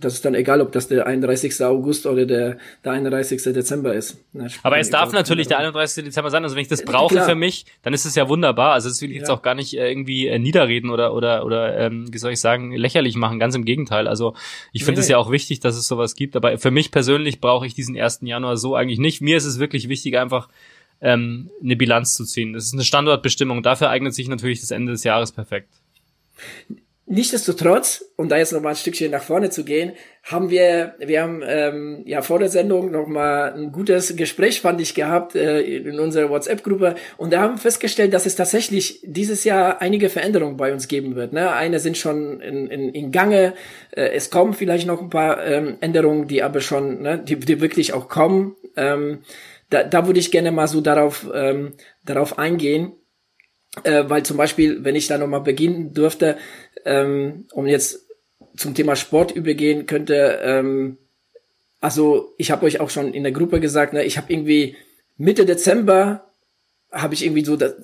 [0.00, 1.60] das ist dann egal, ob das der 31.
[1.64, 3.42] August oder der, der 31.
[3.52, 4.16] Dezember ist.
[4.62, 6.04] Aber es darf natürlich der 31.
[6.04, 6.44] Dezember sein.
[6.44, 7.28] Also wenn ich das brauche Klar.
[7.28, 8.74] für mich, dann ist es ja wunderbar.
[8.74, 9.34] Also das will ich jetzt ja.
[9.34, 12.72] auch gar nicht äh, irgendwie äh, niederreden oder oder oder ähm, wie soll ich sagen
[12.72, 13.40] lächerlich machen.
[13.40, 14.06] Ganz im Gegenteil.
[14.06, 14.34] Also
[14.72, 15.12] ich finde es nee.
[15.12, 16.36] ja auch wichtig, dass es sowas gibt.
[16.36, 18.20] Aber für mich persönlich brauche ich diesen 1.
[18.22, 19.20] Januar so eigentlich nicht.
[19.20, 20.48] Mir ist es wirklich wichtig, einfach
[21.00, 22.52] ähm, eine Bilanz zu ziehen.
[22.52, 23.64] Das ist eine Standortbestimmung.
[23.64, 25.70] Dafür eignet sich natürlich das Ende des Jahres perfekt.
[27.10, 29.92] Nichtsdestotrotz, um da jetzt noch mal ein Stückchen nach vorne zu gehen,
[30.24, 34.78] haben wir, wir haben ähm, ja vor der Sendung noch mal ein gutes Gespräch, fand
[34.82, 39.80] ich, gehabt äh, in unserer WhatsApp-Gruppe und da haben festgestellt, dass es tatsächlich dieses Jahr
[39.80, 41.32] einige Veränderungen bei uns geben wird.
[41.32, 41.50] Ne?
[41.50, 43.54] Eine sind schon in, in, in Gange,
[43.92, 47.62] äh, es kommen vielleicht noch ein paar ähm, Änderungen, die aber schon, ne, die, die
[47.62, 48.54] wirklich auch kommen.
[48.76, 49.20] Ähm,
[49.70, 51.72] da, da würde ich gerne mal so darauf, ähm,
[52.04, 52.92] darauf eingehen.
[53.84, 56.36] Äh, weil zum Beispiel, wenn ich da nochmal beginnen dürfte,
[56.84, 58.06] ähm, um jetzt
[58.56, 60.98] zum Thema Sport übergehen könnte, ähm,
[61.80, 64.76] also ich habe euch auch schon in der Gruppe gesagt, ne, ich habe irgendwie
[65.16, 66.24] Mitte Dezember
[66.90, 67.74] habe ich irgendwie so das,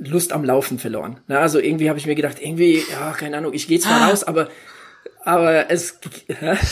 [0.00, 1.20] Lust am Laufen verloren.
[1.28, 1.38] Ne?
[1.38, 4.08] Also irgendwie habe ich mir gedacht, irgendwie, ja, keine Ahnung, ich gehe zwar ah.
[4.08, 4.48] raus, aber
[5.24, 5.98] aber es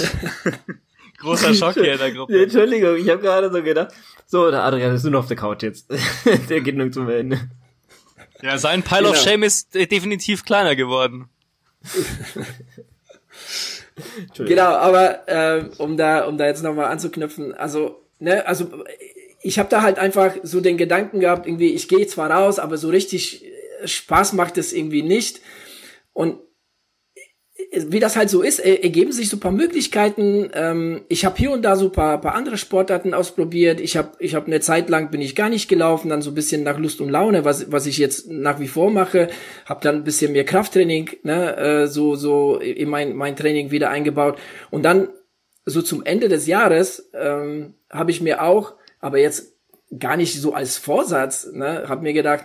[1.18, 2.42] großer Schock hier in der Gruppe.
[2.42, 3.94] Entschuldigung, ich habe gerade so gedacht,
[4.26, 5.90] so, der Adrian ist nur noch auf der Couch jetzt.
[6.48, 7.38] der geht nur zum Ende.
[8.42, 9.10] Ja, sein Pile genau.
[9.12, 11.28] of Shame ist definitiv kleiner geworden.
[14.36, 18.68] genau, aber äh, um da, um da jetzt nochmal anzuknüpfen, also, ne, also
[19.42, 22.76] ich habe da halt einfach so den Gedanken gehabt, irgendwie, ich gehe zwar raus, aber
[22.76, 25.40] so richtig äh, Spaß macht es irgendwie nicht.
[26.12, 26.38] Und
[27.74, 30.50] wie das halt so ist, ergeben sich so paar Möglichkeiten.
[30.52, 33.80] Ähm, ich habe hier und da so paar, paar andere Sportarten ausprobiert.
[33.80, 36.34] Ich habe ich hab eine Zeit lang bin ich gar nicht gelaufen, dann so ein
[36.34, 39.28] bisschen nach Lust und Laune, was, was ich jetzt nach wie vor mache.
[39.64, 43.88] Habe dann ein bisschen mehr Krafttraining, ne, äh, so so in mein mein Training wieder
[43.88, 44.38] eingebaut.
[44.70, 45.08] Und dann
[45.64, 49.56] so zum Ende des Jahres ähm, habe ich mir auch, aber jetzt
[49.98, 52.44] gar nicht so als Vorsatz, ne, habe mir gedacht,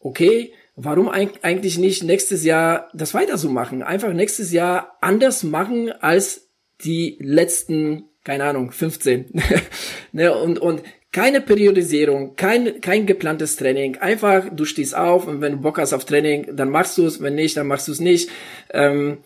[0.00, 3.82] okay, warum eigentlich nicht nächstes Jahr das weiter so machen?
[3.82, 6.50] Einfach nächstes Jahr anders machen als
[6.84, 9.32] die letzten, keine Ahnung, 15.
[10.12, 13.96] ne, und, und keine Periodisierung, kein, kein geplantes Training.
[13.96, 17.22] Einfach, du stehst auf und wenn du Bock hast auf Training, dann machst du es.
[17.22, 18.30] Wenn nicht, dann machst du es nicht.
[18.70, 19.18] Ähm,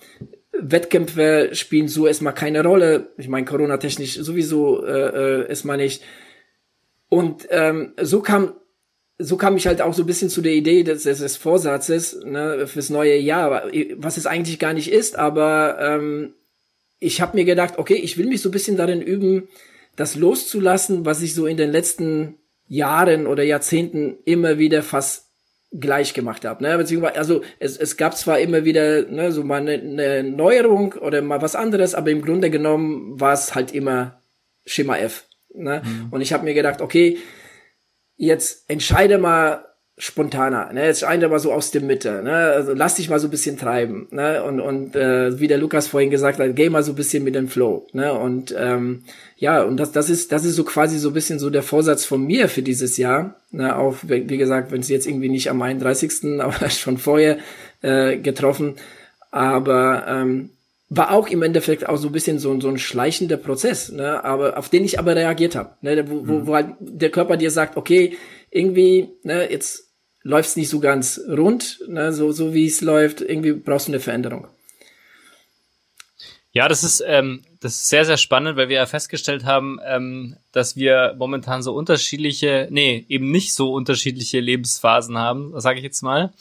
[0.52, 3.08] Wettkämpfe spielen so erstmal keine Rolle.
[3.16, 6.04] Ich meine, Corona-technisch sowieso äh, äh, erstmal nicht.
[7.08, 8.54] Und ähm, so kam
[9.20, 12.66] so kam ich halt auch so ein bisschen zu der Idee des, des Vorsatzes ne,
[12.66, 16.34] fürs neue Jahr, was es eigentlich gar nicht ist, aber ähm,
[16.98, 19.48] ich habe mir gedacht, okay, ich will mich so ein bisschen darin üben,
[19.96, 22.36] das loszulassen, was ich so in den letzten
[22.68, 25.26] Jahren oder Jahrzehnten immer wieder fast
[25.72, 26.62] gleich gemacht habe.
[26.62, 26.76] Ne?
[26.76, 31.22] Beziehungsweise, also es, es gab zwar immer wieder ne, so mal eine, eine Neuerung oder
[31.22, 34.20] mal was anderes, aber im Grunde genommen war es halt immer
[34.66, 35.26] Schema F.
[35.54, 35.82] Ne?
[35.84, 36.08] Mhm.
[36.10, 37.18] Und ich habe mir gedacht, okay,
[38.20, 39.64] jetzt entscheide mal
[39.96, 40.86] spontaner, ne?
[40.86, 42.32] Jetzt entscheide mal so aus der Mitte, ne?
[42.32, 44.44] Also lass dich mal so ein bisschen treiben, ne?
[44.44, 47.34] Und und äh, wie der Lukas vorhin gesagt hat, geh mal so ein bisschen mit
[47.34, 48.12] dem Flow, ne?
[48.12, 49.04] Und ähm,
[49.36, 52.04] ja, und das das ist das ist so quasi so ein bisschen so der Vorsatz
[52.04, 53.76] von mir für dieses Jahr, ne?
[53.76, 57.38] Auch wie gesagt, wenn es jetzt irgendwie nicht am 31., aber schon vorher
[57.82, 58.76] äh, getroffen,
[59.30, 60.50] aber ähm,
[60.92, 64.24] war auch im Endeffekt auch so ein bisschen so, so ein schleichender Prozess, ne?
[64.24, 66.04] aber auf den ich aber reagiert habe, ne?
[66.10, 66.46] wo, wo, mhm.
[66.48, 68.18] wo halt der Körper dir sagt, okay,
[68.50, 69.84] irgendwie, ne, jetzt
[70.22, 72.12] läuft's nicht so ganz rund, ne?
[72.12, 74.48] so, so wie es läuft, irgendwie brauchst du eine Veränderung.
[76.52, 80.36] Ja, das ist, ähm, das ist sehr, sehr spannend, weil wir ja festgestellt haben, ähm,
[80.50, 86.02] dass wir momentan so unterschiedliche, nee, eben nicht so unterschiedliche Lebensphasen haben, sage ich jetzt
[86.02, 86.32] mal.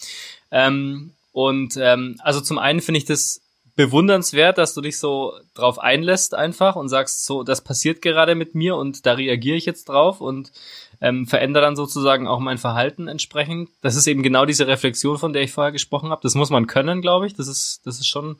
[0.50, 3.42] Ähm, und ähm, also zum einen finde ich das
[3.80, 8.54] bewundernswert, dass du dich so drauf einlässt einfach und sagst, so, das passiert gerade mit
[8.54, 10.52] mir und da reagiere ich jetzt drauf und
[11.00, 13.70] ähm, verändere dann sozusagen auch mein Verhalten entsprechend.
[13.82, 16.20] Das ist eben genau diese Reflexion, von der ich vorher gesprochen habe.
[16.24, 17.36] Das muss man können, glaube ich.
[17.36, 18.36] Das ist, das ist schon,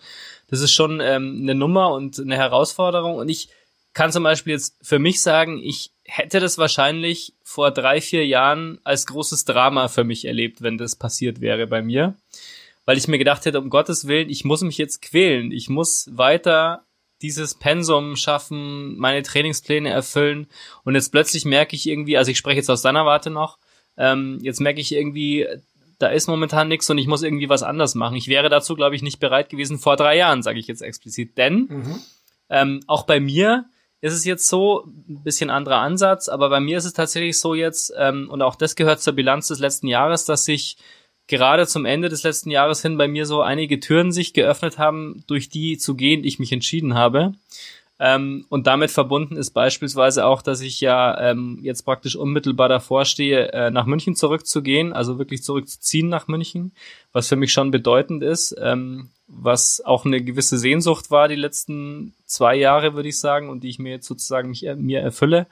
[0.50, 3.16] das ist schon ähm, eine Nummer und eine Herausforderung.
[3.16, 3.48] Und ich
[3.94, 8.80] kann zum Beispiel jetzt für mich sagen, ich hätte das wahrscheinlich vor drei, vier Jahren
[8.84, 12.16] als großes Drama für mich erlebt, wenn das passiert wäre bei mir
[12.90, 15.52] weil ich mir gedacht hätte, um Gottes Willen, ich muss mich jetzt quälen.
[15.52, 16.88] Ich muss weiter
[17.22, 20.48] dieses Pensum schaffen, meine Trainingspläne erfüllen.
[20.86, 23.60] Und jetzt plötzlich merke ich irgendwie, also ich spreche jetzt aus deiner Warte noch,
[23.96, 25.46] ähm, jetzt merke ich irgendwie,
[26.00, 28.16] da ist momentan nichts und ich muss irgendwie was anders machen.
[28.16, 31.38] Ich wäre dazu, glaube ich, nicht bereit gewesen vor drei Jahren, sage ich jetzt explizit.
[31.38, 32.02] Denn mhm.
[32.50, 33.66] ähm, auch bei mir
[34.02, 37.54] ist es jetzt so, ein bisschen anderer Ansatz, aber bei mir ist es tatsächlich so
[37.54, 40.78] jetzt, ähm, und auch das gehört zur Bilanz des letzten Jahres, dass ich
[41.30, 45.24] gerade zum Ende des letzten Jahres hin bei mir so einige Türen sich geöffnet haben,
[45.28, 47.34] durch die zu gehen ich mich entschieden habe.
[48.02, 53.06] Ähm, und damit verbunden ist beispielsweise auch, dass ich ja ähm, jetzt praktisch unmittelbar davor
[53.06, 56.72] stehe, äh, nach München zurückzugehen, also wirklich zurückzuziehen nach München,
[57.12, 62.14] was für mich schon bedeutend ist, ähm, was auch eine gewisse Sehnsucht war die letzten
[62.26, 65.46] zwei Jahre, würde ich sagen, und die ich mir jetzt sozusagen mich, äh, mir erfülle.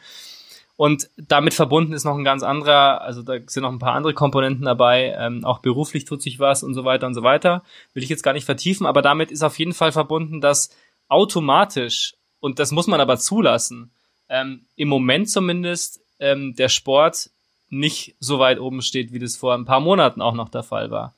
[0.77, 4.13] Und damit verbunden ist noch ein ganz anderer, also da sind noch ein paar andere
[4.13, 7.63] Komponenten dabei, ähm, auch beruflich tut sich was und so weiter und so weiter.
[7.93, 10.69] Will ich jetzt gar nicht vertiefen, aber damit ist auf jeden Fall verbunden, dass
[11.07, 13.89] automatisch, und das muss man aber zulassen,
[14.29, 17.31] ähm, im Moment zumindest ähm, der Sport
[17.69, 20.91] nicht so weit oben steht, wie das vor ein paar Monaten auch noch der Fall
[20.91, 21.15] war.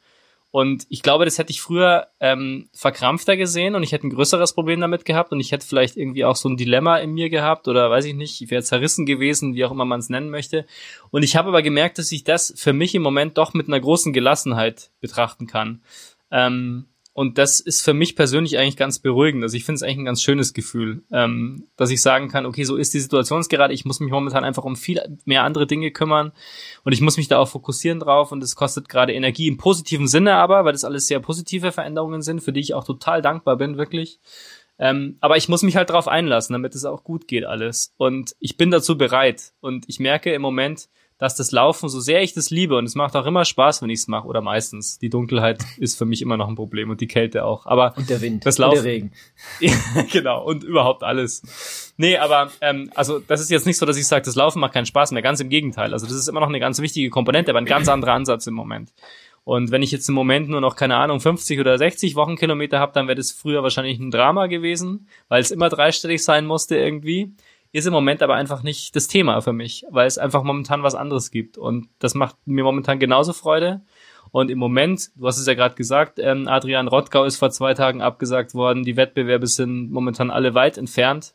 [0.52, 4.54] Und ich glaube, das hätte ich früher ähm, verkrampfter gesehen und ich hätte ein größeres
[4.54, 7.68] Problem damit gehabt und ich hätte vielleicht irgendwie auch so ein Dilemma in mir gehabt
[7.68, 10.66] oder weiß ich nicht, ich wäre zerrissen gewesen, wie auch immer man es nennen möchte.
[11.12, 13.80] Und ich habe aber gemerkt, dass ich das für mich im Moment doch mit einer
[13.80, 15.84] großen Gelassenheit betrachten kann.
[16.32, 16.88] Ähm,
[17.20, 19.44] und das ist für mich persönlich eigentlich ganz beruhigend.
[19.44, 22.64] Also ich finde es eigentlich ein ganz schönes Gefühl, ähm, dass ich sagen kann, okay,
[22.64, 23.74] so ist die Situation gerade.
[23.74, 26.32] Ich muss mich momentan einfach um viel mehr andere Dinge kümmern
[26.86, 30.08] und ich muss mich da auch fokussieren drauf und es kostet gerade Energie im positiven
[30.08, 33.58] Sinne aber, weil das alles sehr positive Veränderungen sind, für die ich auch total dankbar
[33.58, 34.22] bin, wirklich.
[34.78, 37.94] Ähm, aber ich muss mich halt drauf einlassen, damit es auch gut geht alles.
[37.98, 39.52] Und ich bin dazu bereit.
[39.60, 40.88] Und ich merke im Moment,
[41.20, 43.90] dass das Laufen, so sehr ich das liebe, und es macht auch immer Spaß, wenn
[43.90, 44.98] ich es mache, oder meistens.
[45.00, 47.66] Die Dunkelheit ist für mich immer noch ein Problem und die Kälte auch.
[47.66, 49.12] Aber und der Wind das Laufen, und der Regen.
[50.12, 51.94] genau, und überhaupt alles.
[51.98, 54.74] Nee, aber ähm, also das ist jetzt nicht so, dass ich sage, das Laufen macht
[54.74, 55.22] keinen Spaß mehr.
[55.22, 55.92] Ganz im Gegenteil.
[55.92, 58.54] Also das ist immer noch eine ganz wichtige Komponente, aber ein ganz anderer Ansatz im
[58.54, 58.94] Moment.
[59.44, 62.94] Und wenn ich jetzt im Moment nur noch, keine Ahnung, 50 oder 60 Wochenkilometer habe,
[62.94, 67.34] dann wäre das früher wahrscheinlich ein Drama gewesen, weil es immer dreistellig sein musste irgendwie
[67.72, 70.96] ist im Moment aber einfach nicht das Thema für mich, weil es einfach momentan was
[70.96, 71.58] anderes gibt.
[71.58, 73.82] Und das macht mir momentan genauso Freude.
[74.32, 77.74] Und im Moment, du hast es ja gerade gesagt, ähm, Adrian Rottgau ist vor zwei
[77.74, 78.84] Tagen abgesagt worden.
[78.84, 81.34] Die Wettbewerbe sind momentan alle weit entfernt.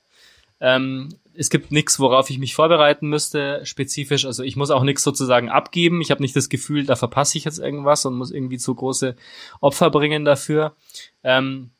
[0.60, 4.24] Ähm, es gibt nichts, worauf ich mich vorbereiten müsste, spezifisch.
[4.24, 6.00] Also ich muss auch nichts sozusagen abgeben.
[6.00, 9.16] Ich habe nicht das Gefühl, da verpasse ich jetzt irgendwas und muss irgendwie zu große
[9.60, 10.76] Opfer bringen dafür.
[11.24, 11.70] Ähm,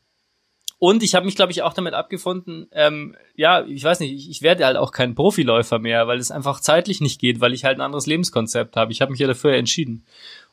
[0.78, 4.30] und ich habe mich, glaube ich, auch damit abgefunden, ähm, ja, ich weiß nicht, ich,
[4.30, 7.64] ich werde halt auch kein Profiläufer mehr, weil es einfach zeitlich nicht geht, weil ich
[7.64, 8.92] halt ein anderes Lebenskonzept habe.
[8.92, 10.04] Ich habe mich ja dafür entschieden.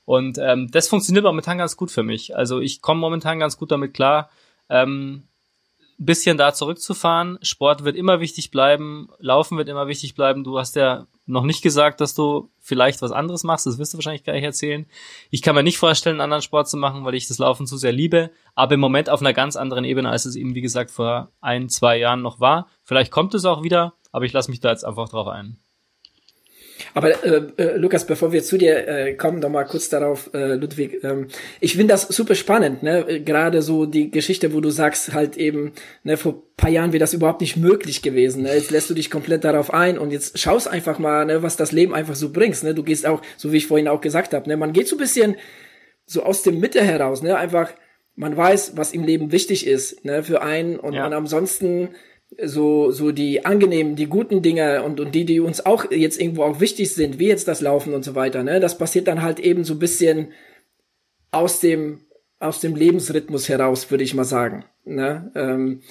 [0.06, 2.36] Und ähm, das funktioniert momentan ganz gut für mich.
[2.36, 4.30] Also ich komme momentan ganz gut damit klar,
[4.70, 5.24] ähm,
[5.98, 7.38] bisschen da zurückzufahren.
[7.42, 10.44] Sport wird immer wichtig bleiben, Laufen wird immer wichtig bleiben.
[10.44, 13.66] Du hast ja noch nicht gesagt, dass du vielleicht was anderes machst.
[13.66, 14.86] Das wirst du wahrscheinlich gleich erzählen.
[15.30, 17.78] Ich kann mir nicht vorstellen, einen anderen Sport zu machen, weil ich das Laufen zu
[17.78, 18.32] sehr liebe.
[18.54, 21.70] Aber im Moment auf einer ganz anderen Ebene, als es eben, wie gesagt, vor ein,
[21.70, 22.68] zwei Jahren noch war.
[22.84, 25.58] Vielleicht kommt es auch wieder, aber ich lasse mich da jetzt einfach drauf ein.
[26.94, 30.56] Aber äh, äh, Lukas, bevor wir zu dir äh, kommen, noch mal kurz darauf, äh,
[30.56, 31.04] Ludwig.
[31.04, 31.28] Ähm,
[31.60, 33.22] ich finde das super spannend, ne?
[33.24, 37.14] Gerade so die Geschichte, wo du sagst, halt eben, ne, vor paar Jahren wäre das
[37.14, 38.44] überhaupt nicht möglich gewesen.
[38.44, 38.54] Ne?
[38.54, 41.74] Jetzt lässt du dich komplett darauf ein und jetzt schaust einfach mal, ne, was das
[41.74, 42.62] Leben einfach so bringt.
[42.64, 42.74] Ne?
[42.74, 45.00] Du gehst auch, so wie ich vorhin auch gesagt habe, ne, man geht so ein
[45.00, 45.36] bisschen
[46.06, 47.72] so aus dem Mitte heraus, ne, einfach,
[48.16, 51.06] man weiß, was im Leben wichtig ist, ne, für einen und, ja.
[51.06, 51.90] und ansonsten
[52.38, 56.44] so, so die angenehmen, die guten Dinge und, und die, die uns auch jetzt irgendwo
[56.44, 59.40] auch wichtig sind, wie jetzt das Laufen und so weiter, ne, das passiert dann halt
[59.40, 60.30] eben so ein bisschen
[61.32, 62.02] aus dem,
[62.40, 65.82] aus dem Lebensrhythmus heraus, würde ich mal sagen, ne, ähm,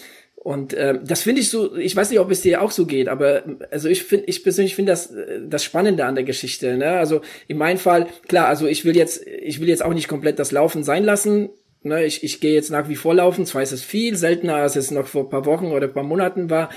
[0.42, 3.09] und äh, das finde ich so, ich weiß nicht, ob es dir auch so geht,
[3.09, 5.12] aber also ich finde, ich persönlich finde das
[5.46, 6.79] das Spannende an der Geschichte.
[6.79, 6.92] Ne?
[6.92, 10.38] Also in meinem Fall, klar, also ich will jetzt, ich will jetzt auch nicht komplett
[10.38, 11.50] das Laufen sein lassen.
[11.82, 14.76] Ne, ich, ich gehe jetzt nach wie vor laufen, zwar ist es viel seltener, als
[14.76, 16.68] es noch vor paar Wochen oder paar Monaten war.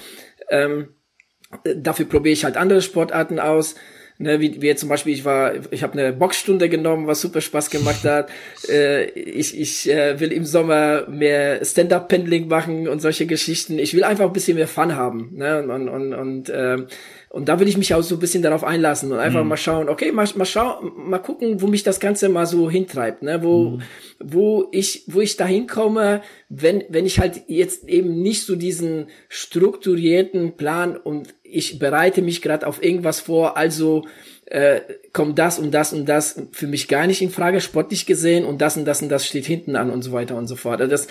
[0.50, 0.90] Ähm,
[1.76, 3.76] dafür probiere ich halt andere Sportarten aus.
[4.20, 7.72] Ne, wie, wie zum Beispiel, ich war, ich habe eine Boxstunde genommen, was super Spaß
[7.72, 8.30] gemacht hat.
[8.70, 13.80] äh, ich ich äh, will im Sommer mehr Stand-up-Pendling machen und solche Geschichten.
[13.80, 15.32] Ich will einfach ein bisschen mehr Fun haben.
[15.34, 15.64] Ne?
[15.64, 16.78] Und, und, und äh,
[17.34, 19.50] und da will ich mich auch so ein bisschen darauf einlassen und einfach mhm.
[19.50, 23.24] mal schauen, okay, mal, mal schauen, mal gucken, wo mich das Ganze mal so hintreibt,
[23.24, 23.82] ne, wo, mhm.
[24.24, 29.08] wo ich, wo ich da hinkomme, wenn, wenn ich halt jetzt eben nicht so diesen
[29.30, 34.06] strukturierten Plan und ich bereite mich gerade auf irgendwas vor, also
[34.46, 38.46] äh, kommt das und das und das für mich gar nicht in Frage, sportlich gesehen
[38.46, 40.82] und das und das und das steht hinten an und so weiter und so fort.
[40.82, 41.08] Also das,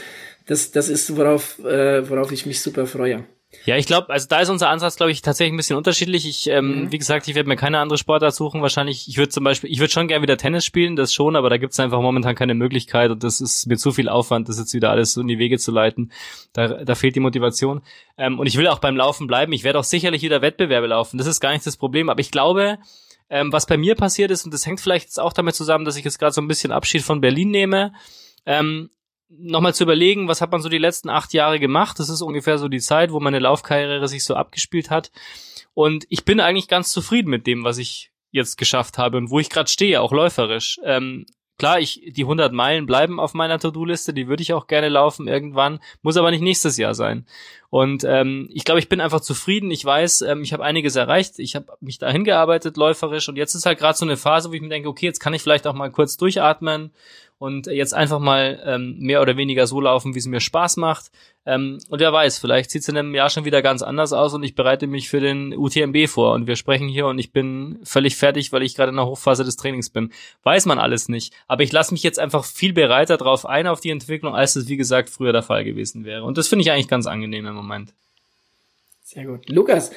[0.47, 3.25] das, das ist, worauf, äh, worauf ich mich super freue.
[3.65, 6.27] Ja, ich glaube, also da ist unser Ansatz, glaube ich, tatsächlich ein bisschen unterschiedlich.
[6.27, 6.93] Ich, ähm, mhm.
[6.93, 8.63] wie gesagt, ich werde mir keine andere Sportart suchen.
[8.63, 11.49] Wahrscheinlich, ich würde zum Beispiel, ich würde schon gerne wieder Tennis spielen, das schon, aber
[11.49, 14.59] da gibt es einfach momentan keine Möglichkeit und das ist mir zu viel Aufwand, das
[14.59, 16.13] jetzt wieder alles so in die Wege zu leiten.
[16.53, 17.83] Da, da fehlt die Motivation.
[18.19, 19.53] Ähm, und ich will auch beim Laufen bleiben.
[19.53, 21.19] Ich werde auch sicherlich wieder Wettbewerbe laufen.
[21.19, 22.09] Das ist gar nicht das Problem.
[22.09, 22.79] Aber ich glaube,
[23.31, 25.97] ähm, was bei mir passiert ist, und das hängt vielleicht jetzt auch damit zusammen, dass
[25.97, 27.93] ich jetzt gerade so ein bisschen Abschied von Berlin nehme.
[28.45, 28.91] Ähm,
[29.39, 31.99] nochmal zu überlegen, was hat man so die letzten acht Jahre gemacht.
[31.99, 35.11] Das ist ungefähr so die Zeit, wo meine Laufkarriere sich so abgespielt hat.
[35.75, 39.39] Und ich bin eigentlich ganz zufrieden mit dem, was ich jetzt geschafft habe und wo
[39.39, 40.81] ich gerade stehe, auch läuferisch.
[40.85, 41.27] Ähm,
[41.59, 45.29] klar, ich die 100 Meilen bleiben auf meiner To-Do-Liste, die würde ich auch gerne laufen
[45.29, 47.27] irgendwann, muss aber nicht nächstes Jahr sein.
[47.71, 49.71] Und ähm, ich glaube, ich bin einfach zufrieden.
[49.71, 51.39] Ich weiß, ähm, ich habe einiges erreicht.
[51.39, 53.31] Ich habe mich dahin gearbeitet, läuferisch.
[53.31, 55.33] Und jetzt ist halt gerade so eine Phase, wo ich mir denke, okay, jetzt kann
[55.33, 56.93] ich vielleicht auch mal kurz durchatmen
[57.43, 61.11] und jetzt einfach mal ähm, mehr oder weniger so laufen, wie es mir Spaß macht.
[61.45, 64.33] Ähm, und wer weiß, vielleicht sieht es in einem Jahr schon wieder ganz anders aus
[64.33, 67.81] und ich bereite mich für den UTMB vor und wir sprechen hier und ich bin
[67.83, 70.13] völlig fertig, weil ich gerade in der Hochphase des Trainings bin.
[70.45, 71.35] Weiß man alles nicht.
[71.49, 74.69] Aber ich lasse mich jetzt einfach viel bereiter drauf ein auf die Entwicklung, als es
[74.69, 76.23] wie gesagt früher der Fall gewesen wäre.
[76.23, 77.93] Und das finde ich eigentlich ganz angenehm im Moment.
[79.03, 79.49] Sehr gut.
[79.51, 79.91] Lukas,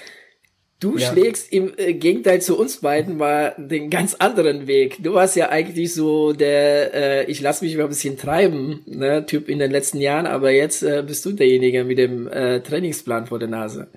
[0.81, 1.09] Du ja.
[1.09, 5.01] schlägst im äh, Gegenteil zu uns beiden mal den ganz anderen Weg.
[5.01, 9.25] Du warst ja eigentlich so der, äh, ich lass mich mal ein bisschen treiben, ne,
[9.25, 13.27] Typ in den letzten Jahren, aber jetzt äh, bist du derjenige mit dem äh, Trainingsplan
[13.27, 13.88] vor der Nase.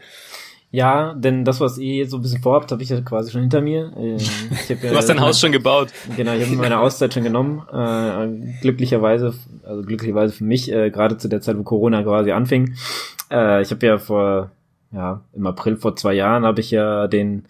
[0.70, 3.62] Ja, denn das, was ihr so ein bisschen vorhabt, habe ich ja quasi schon hinter
[3.62, 3.90] mir.
[3.96, 5.88] Ähm, ich hab ja, du hast dein Haus schon gebaut.
[6.16, 7.62] Genau, ich habe meine Auszeit schon genommen.
[7.72, 12.74] Äh, glücklicherweise, also glücklicherweise für mich, äh, gerade zu der Zeit, wo Corona quasi anfing.
[13.30, 14.50] Äh, ich habe ja vor
[14.92, 17.44] ja, im April vor zwei Jahren habe ich ja den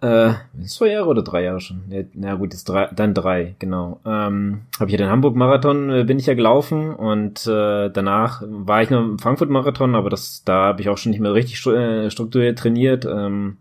[0.00, 0.32] äh,
[0.66, 1.82] zwei Jahre oder drei Jahre schon?
[1.90, 4.00] Ja, na gut, jetzt drei, dann drei, genau.
[4.06, 8.82] Ähm, habe ich ja den Hamburg-Marathon, äh, bin ich ja gelaufen und äh, danach war
[8.82, 12.10] ich noch im Frankfurt-Marathon, aber das, da habe ich auch schon nicht mehr richtig äh,
[12.10, 13.04] strukturiert trainiert.
[13.04, 13.58] Ähm,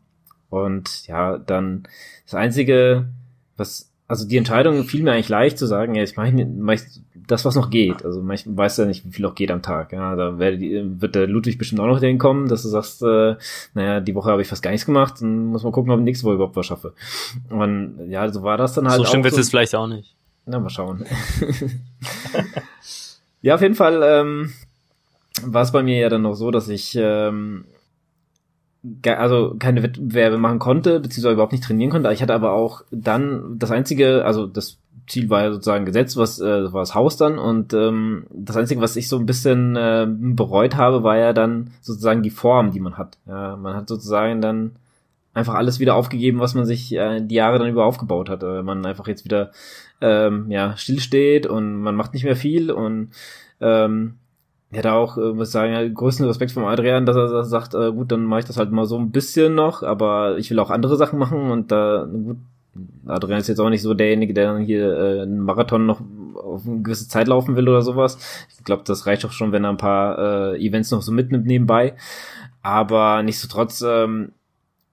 [0.50, 1.84] und ja, dann
[2.26, 3.10] das Einzige,
[3.58, 6.80] was also die Entscheidung fiel mir eigentlich leicht zu sagen, ja, ich mache mach
[7.28, 8.04] das, was noch geht.
[8.04, 9.94] Also ich weiß ja nicht, wie viel noch geht am Tag.
[9.94, 13.36] Ja, da wird, wird der Ludwig bestimmt auch noch hinkommen, dass du sagst, äh,
[13.76, 16.06] naja, die Woche habe ich fast gar nichts gemacht, dann muss man gucken, ob ich
[16.06, 16.94] nächste Woche überhaupt was schaffe.
[17.52, 18.98] Und ja, so war das dann halt.
[18.98, 20.16] So schlimm wird es vielleicht auch nicht.
[20.48, 21.06] Na, mal schauen.
[23.44, 24.52] ja, auf jeden Fall ähm,
[25.44, 27.66] war es bei mir ja dann noch so, dass ich ähm,
[29.06, 32.12] also keine Wettbewerbe machen konnte, beziehungsweise überhaupt nicht trainieren konnte.
[32.14, 36.40] Ich hatte aber auch dann das einzige, also das Ziel war ja sozusagen gesetzt, was
[36.40, 40.08] äh, war das Haus dann und ähm, das einzige, was ich so ein bisschen äh,
[40.10, 43.18] bereut habe, war ja dann sozusagen die Form, die man hat.
[43.28, 44.76] Ja, man hat sozusagen dann
[45.34, 48.44] einfach alles wieder aufgegeben, was man sich äh, die Jahre dann über aufgebaut hat.
[48.44, 49.52] Wenn man einfach jetzt wieder
[50.00, 53.10] ähm, ja stillsteht und man macht nicht mehr viel und
[53.62, 54.16] ähm,
[54.72, 58.12] hätte auch, äh, muss sagen, ja, größten Respekt vom Adrian, dass er sagt, äh, gut,
[58.12, 60.96] dann mache ich das halt mal so ein bisschen noch, aber ich will auch andere
[60.96, 62.38] Sachen machen und da, gut,
[63.06, 66.02] Adrian ist jetzt auch nicht so derjenige, der dann hier äh, einen Marathon noch
[66.36, 68.46] auf eine gewisse Zeit laufen will oder sowas.
[68.58, 71.46] Ich glaube, das reicht auch schon, wenn er ein paar äh, Events noch so mitnimmt
[71.46, 71.96] nebenbei.
[72.62, 74.34] Aber nichtsdestotrotz ähm,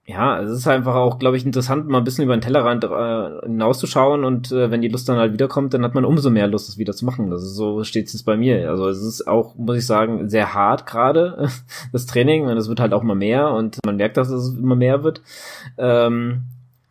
[0.09, 3.45] ja, es ist einfach auch, glaube ich, interessant, mal ein bisschen über den Tellerrand äh,
[3.45, 6.69] hinauszuschauen und äh, wenn die Lust dann halt wiederkommt, dann hat man umso mehr Lust,
[6.69, 7.29] das wieder zu machen.
[7.29, 8.69] Das ist so steht es bei mir.
[8.69, 11.49] Also es ist auch, muss ich sagen, sehr hart gerade
[11.91, 14.77] das Training und es wird halt auch immer mehr und man merkt, dass es immer
[14.77, 15.21] mehr wird.
[15.77, 16.45] Ähm,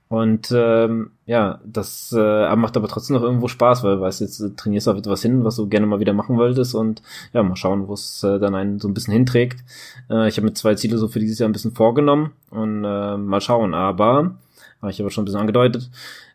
[0.08, 4.50] und ähm, ja, das äh, macht aber trotzdem noch irgendwo Spaß, weil weißt jetzt äh,
[4.50, 7.56] trainierst du auf etwas hin, was du gerne mal wieder machen wolltest und ja, mal
[7.56, 9.64] schauen, wo es äh, dann einen so ein bisschen hinträgt.
[10.08, 13.16] Äh, ich habe mir zwei Ziele so für dieses Jahr ein bisschen vorgenommen und äh,
[13.16, 13.74] mal schauen.
[13.74, 14.36] Aber,
[14.80, 15.90] habe ich aber schon ein bisschen angedeutet,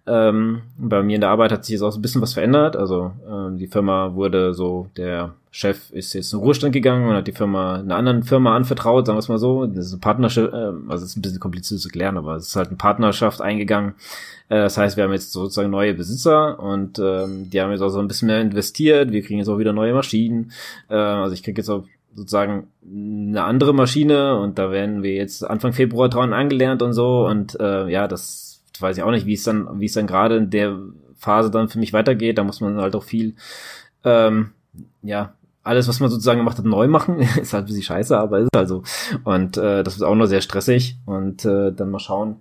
[0.06, 2.76] ähm, bei mir in der Arbeit hat sich jetzt auch so ein bisschen was verändert.
[2.76, 7.14] Also äh, die Firma wurde so, der Chef ist jetzt in den Ruhestand gegangen und
[7.14, 9.66] hat die Firma einer anderen Firma anvertraut, sagen wir es mal so.
[9.66, 12.48] Das ist eine Partnerschaft, äh, also es ist ein bisschen kompliziert zu klären, aber es
[12.48, 13.96] ist halt eine Partnerschaft eingegangen.
[14.48, 17.90] Äh, das heißt, wir haben jetzt sozusagen neue Besitzer und ähm, die haben jetzt auch
[17.90, 19.12] so ein bisschen mehr investiert.
[19.12, 20.54] Wir kriegen jetzt auch wieder neue Maschinen.
[20.90, 21.84] Äh, also ich kriege jetzt auch
[22.16, 27.28] sozusagen eine andere Maschine und da werden wir jetzt Anfang Februar dran angelernt und so
[27.28, 30.38] und äh, ja, das weiß ich auch nicht, wie es dann, wie es dann gerade
[30.38, 30.78] in der
[31.18, 32.38] Phase dann für mich weitergeht.
[32.38, 33.36] Da muss man halt auch viel,
[34.04, 34.52] ähm,
[35.04, 37.20] ja, alles, was man sozusagen gemacht hat, neu machen.
[37.42, 38.84] ist halt ein bisschen scheiße, aber ist halt so.
[39.24, 40.98] Und äh, das ist auch noch sehr stressig.
[41.06, 42.38] Und äh, dann mal schauen,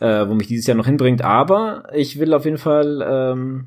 [0.00, 1.22] äh, wo mich dieses Jahr noch hinbringt.
[1.22, 3.66] Aber ich will auf jeden Fall ähm,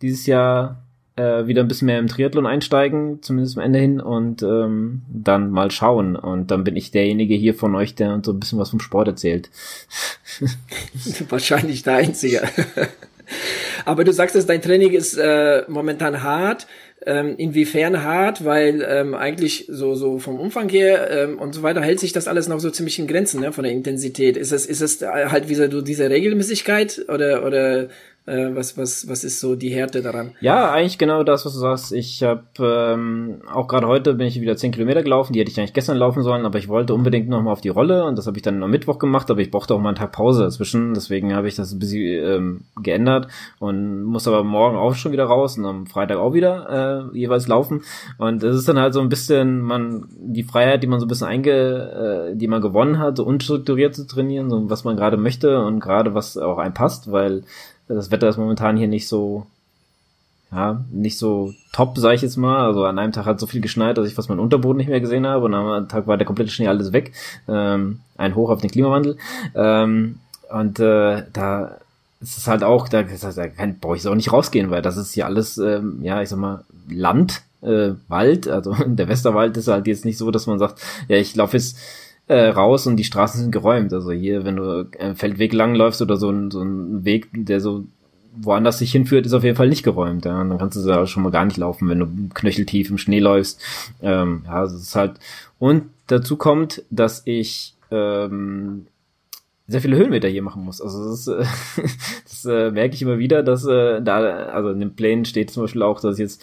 [0.00, 0.82] dieses Jahr
[1.16, 5.50] äh, wieder ein bisschen mehr im Triathlon einsteigen, zumindest am Ende hin, und ähm, dann
[5.50, 6.16] mal schauen.
[6.16, 8.80] Und dann bin ich derjenige hier von euch, der uns so ein bisschen was vom
[8.80, 9.50] Sport erzählt.
[11.28, 12.42] Wahrscheinlich der Einzige.
[13.84, 16.66] Aber du sagst, dass dein Training ist äh, momentan hart.
[17.06, 18.44] Ähm, inwiefern hart?
[18.44, 22.28] Weil ähm, eigentlich so so vom Umfang her ähm, und so weiter hält sich das
[22.28, 24.36] alles noch so ziemlich in Grenzen ne, von der Intensität.
[24.36, 27.88] Ist es ist es halt wie so diese Regelmäßigkeit oder oder
[28.26, 30.32] äh, was, was, was ist so die Härte daran?
[30.40, 31.92] Ja, eigentlich genau das, was du sagst.
[31.92, 35.58] Ich habe ähm, auch gerade heute bin ich wieder 10 Kilometer gelaufen, die hätte ich
[35.58, 38.36] eigentlich gestern laufen sollen, aber ich wollte unbedingt nochmal auf die Rolle und das habe
[38.38, 41.34] ich dann am Mittwoch gemacht, aber ich brauchte auch mal einen Tag Pause dazwischen, deswegen
[41.34, 43.26] habe ich das ein bisschen ähm, geändert
[43.58, 47.48] und muss aber morgen auch schon wieder raus und am Freitag auch wieder äh, jeweils
[47.48, 47.82] laufen.
[48.18, 51.08] Und es ist dann halt so ein bisschen, man, die Freiheit, die man so ein
[51.08, 55.16] bisschen einge, äh, die man gewonnen hat, so unstrukturiert zu trainieren, so was man gerade
[55.16, 57.42] möchte und gerade was auch einem passt, weil
[57.88, 59.46] das Wetter ist momentan hier nicht so,
[60.50, 62.66] ja, nicht so top, sag ich jetzt mal.
[62.66, 65.00] Also an einem Tag hat so viel geschneit, dass ich fast meinen Unterboden nicht mehr
[65.00, 67.12] gesehen habe und am anderen Tag war der komplette Schnee alles weg.
[67.48, 69.16] Ähm, ein Hoch auf den Klimawandel.
[69.54, 70.18] Ähm,
[70.50, 71.78] und äh, da
[72.20, 75.26] ist es halt auch, da, da brauche ich auch nicht rausgehen, weil das ist hier
[75.26, 78.48] alles, ähm, ja, ich sag mal, Land, äh, Wald.
[78.48, 81.78] Also der Westerwald ist halt jetzt nicht so, dass man sagt, ja, ich laufe jetzt
[82.32, 83.92] äh, raus und die Straßen sind geräumt.
[83.92, 87.60] Also hier, wenn du äh, Feldweg lang läufst oder so ein, so ein Weg, der
[87.60, 87.84] so
[88.34, 90.24] woanders sich hinführt, ist auf jeden Fall nicht geräumt.
[90.24, 90.42] Ja?
[90.42, 93.60] Dann kannst du da schon mal gar nicht laufen, wenn du knöcheltief im Schnee läufst.
[94.00, 95.14] Ähm, ja, es ist halt.
[95.58, 98.86] Und dazu kommt, dass ich ähm,
[99.68, 100.80] sehr viele Höhenmeter hier machen muss.
[100.80, 101.44] Also das, äh,
[102.24, 105.64] das äh, merke ich immer wieder, dass äh, da, also in den Plänen steht zum
[105.64, 106.42] Beispiel auch, dass ich jetzt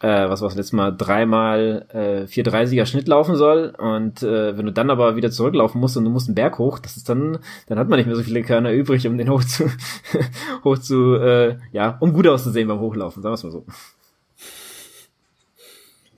[0.00, 4.66] äh, was war das letzte Mal, dreimal äh, 430er Schnitt laufen soll und äh, wenn
[4.66, 7.38] du dann aber wieder zurücklaufen musst und du musst einen Berg hoch, das ist dann,
[7.66, 9.70] dann hat man nicht mehr so viele Körner übrig, um den hoch zu,
[10.64, 13.66] hoch zu, äh, ja, um gut auszusehen beim Hochlaufen, sagen wir mal so.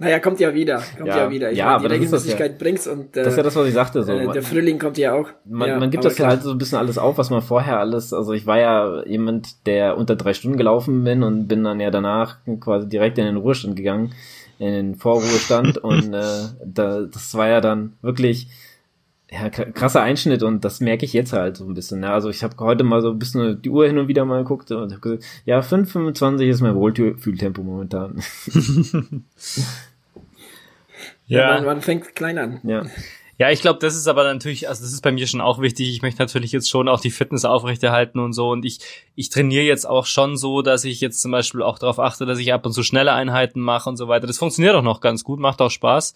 [0.01, 1.53] Naja, kommt ja wieder, kommt ja, ja wieder.
[1.53, 3.69] Ich ja, meine, aber die Regelmäßigkeit ja, bringt's und äh, das ist ja das, was
[3.69, 4.03] ich sagte.
[4.03, 4.13] So.
[4.13, 5.29] Äh, der Frühling kommt ja auch.
[5.45, 7.79] Man, ja, man gibt das ja halt so ein bisschen alles auf, was man vorher
[7.79, 8.15] alles.
[8.15, 11.91] Also ich war ja jemand, der unter drei Stunden gelaufen bin und bin dann ja
[11.91, 14.15] danach quasi direkt in den Ruhestand gegangen,
[14.59, 18.49] in den Vorruhestand und äh, da, das war ja dann wirklich
[19.31, 22.01] ja, krasser Einschnitt und das merke ich jetzt halt so ein bisschen.
[22.01, 22.11] Ne?
[22.11, 24.71] Also ich habe heute mal so ein bisschen die Uhr hin und wieder mal geguckt
[24.71, 28.23] und habe gesagt, ja, 5,25 ist mein Wohlfühltempo momentan.
[31.39, 31.55] ja.
[31.55, 32.61] Man, man fängt klein an.
[32.63, 32.87] Ja.
[33.39, 35.89] Ja, ich glaube, das ist aber natürlich, also das ist bei mir schon auch wichtig.
[35.89, 38.51] Ich möchte natürlich jetzt schon auch die Fitness aufrechterhalten und so.
[38.51, 38.81] Und ich,
[39.15, 42.39] ich trainiere jetzt auch schon so, dass ich jetzt zum Beispiel auch darauf achte, dass
[42.39, 44.27] ich ab und zu schnelle Einheiten mache und so weiter.
[44.27, 46.13] Das funktioniert auch noch ganz gut, macht auch Spaß.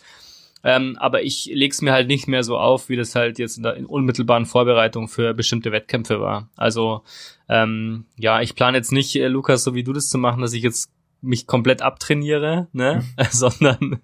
[0.64, 3.62] Ähm, aber ich leg's mir halt nicht mehr so auf, wie das halt jetzt in
[3.62, 6.50] der in unmittelbaren Vorbereitung für bestimmte Wettkämpfe war.
[6.56, 7.02] Also
[7.48, 10.52] ähm, ja, ich plane jetzt nicht, äh, Lukas, so wie du das zu machen, dass
[10.52, 10.90] ich jetzt
[11.25, 14.01] mich komplett abtrainiere, ne, sondern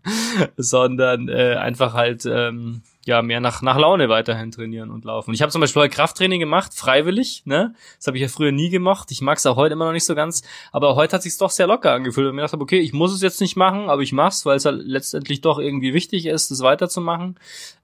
[0.57, 5.33] sondern äh, einfach halt ähm, ja mehr nach nach Laune weiterhin trainieren und laufen.
[5.33, 7.75] Ich habe zum Beispiel heute Krafttraining gemacht, freiwillig, ne?
[7.97, 9.11] Das habe ich ja früher nie gemacht.
[9.11, 10.43] Ich mag es auch heute immer noch nicht so ganz,
[10.73, 13.13] aber heute hat sich doch sehr locker angefühlt und mir gedacht habe, okay, ich muss
[13.13, 16.51] es jetzt nicht machen, aber ich mach's, weil es halt letztendlich doch irgendwie wichtig ist,
[16.51, 17.39] das weiterzumachen.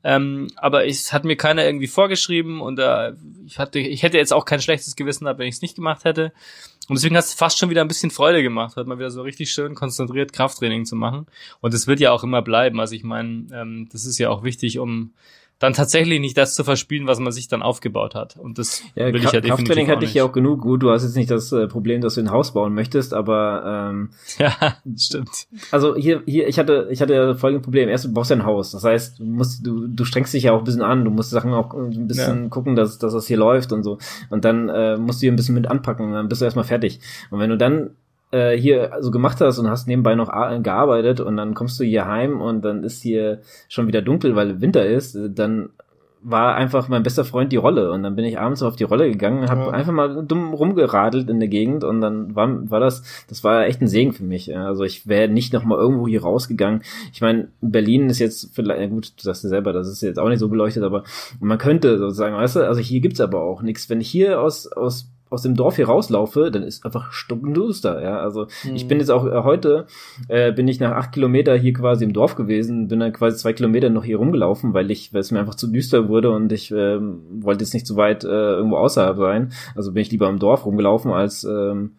[0.04, 3.12] Ähm, aber es hat mir keiner irgendwie vorgeschrieben und äh,
[3.46, 6.32] ich hatte ich hätte jetzt auch kein schlechtes Gewissen, wenn ich es nicht gemacht hätte.
[6.88, 9.22] Und deswegen hat es fast schon wieder ein bisschen Freude gemacht, hat mal wieder so
[9.22, 11.26] richtig schön konzentriert Krafttraining zu machen.
[11.60, 12.80] Und das wird ja auch immer bleiben.
[12.80, 15.12] Also ich meine, ähm, das ist ja auch wichtig, um
[15.58, 18.36] dann tatsächlich nicht das zu verspielen, was man sich dann aufgebaut hat.
[18.36, 20.60] Und das ja, will ich ja definitiv Krafttraining hatte ich ja auch genug.
[20.60, 23.90] Gut, du hast jetzt nicht das äh, Problem, dass du ein Haus bauen möchtest, aber
[23.90, 24.52] ähm, ja,
[24.98, 25.46] stimmt.
[25.70, 27.88] Also hier, hier, ich hatte, ich hatte ja folgendes Problem.
[27.88, 28.72] Erst du brauchst ja ein Haus.
[28.72, 31.04] Das heißt, du musst, du, du strengst dich ja auch ein bisschen an.
[31.06, 32.48] Du musst Sachen auch ein bisschen ja.
[32.48, 33.98] gucken, dass, dass das hier läuft und so.
[34.28, 36.66] Und dann äh, musst du hier ein bisschen mit anpacken und dann bist du erstmal
[36.66, 37.00] fertig.
[37.30, 37.90] Und wenn du dann
[38.30, 40.30] äh, hier also gemacht hast und hast nebenbei noch
[40.62, 44.60] gearbeitet und dann kommst du hier heim und dann ist hier schon wieder dunkel, weil
[44.60, 45.70] Winter ist, dann
[46.28, 49.08] war einfach mein bester Freund die Rolle und dann bin ich abends auf die Rolle
[49.08, 49.70] gegangen, habe ja.
[49.70, 53.80] einfach mal dumm rumgeradelt in der Gegend und dann war, war das, das war echt
[53.80, 54.56] ein Segen für mich.
[54.56, 56.82] Also ich wäre nicht noch mal irgendwo hier rausgegangen.
[57.12, 60.18] Ich meine, Berlin ist jetzt vielleicht, ja gut, du sagst ja selber, das ist jetzt
[60.18, 61.04] auch nicht so beleuchtet, aber
[61.38, 63.88] man könnte sozusagen, weißt du, also hier gibt's aber auch nichts.
[63.88, 68.18] Wenn ich hier aus aus aus dem Dorf hier rauslaufe, dann ist einfach stundenduster, ja.
[68.18, 68.76] Also mhm.
[68.76, 69.86] ich bin jetzt auch äh, heute,
[70.28, 73.52] äh, bin ich nach acht Kilometer hier quasi im Dorf gewesen, bin dann quasi zwei
[73.52, 76.70] Kilometer noch hier rumgelaufen, weil ich, weil es mir einfach zu düster wurde und ich
[76.70, 79.52] äh, wollte jetzt nicht zu weit äh, irgendwo außerhalb sein.
[79.74, 81.92] Also bin ich lieber im Dorf rumgelaufen, als ähm,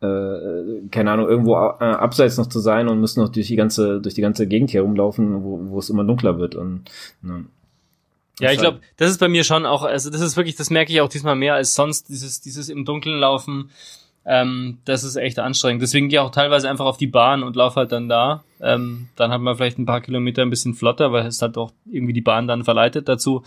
[0.00, 4.00] äh, keine Ahnung, irgendwo äh, abseits noch zu sein und müssen noch durch die ganze,
[4.00, 6.54] durch die ganze Gegend hier rumlaufen, wo, wo es immer dunkler wird.
[6.54, 6.82] Und
[7.22, 7.46] ne.
[8.38, 10.92] Ja, ich glaube, das ist bei mir schon auch, also das ist wirklich, das merke
[10.92, 13.70] ich auch diesmal mehr als sonst, dieses, dieses im Dunkeln laufen,
[14.26, 15.82] ähm, das ist echt anstrengend.
[15.82, 18.42] Deswegen gehe ich auch teilweise einfach auf die Bahn und laufe halt dann da.
[18.60, 21.70] Ähm, dann hat man vielleicht ein paar Kilometer ein bisschen flotter, weil es halt auch
[21.90, 23.44] irgendwie die Bahn dann verleitet dazu.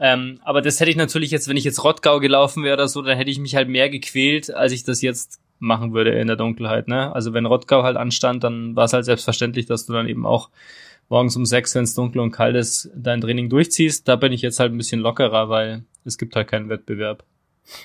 [0.00, 3.02] Ähm, aber das hätte ich natürlich jetzt, wenn ich jetzt Rottgau gelaufen wäre oder so,
[3.02, 6.36] dann hätte ich mich halt mehr gequält, als ich das jetzt machen würde in der
[6.36, 6.88] Dunkelheit.
[6.88, 7.14] Ne?
[7.14, 10.48] Also wenn Rottgau halt anstand, dann war es halt selbstverständlich, dass du dann eben auch
[11.08, 14.06] morgens um sechs, wenn es dunkel und kalt ist, dein Training durchziehst.
[14.08, 17.24] Da bin ich jetzt halt ein bisschen lockerer, weil es gibt halt keinen Wettbewerb.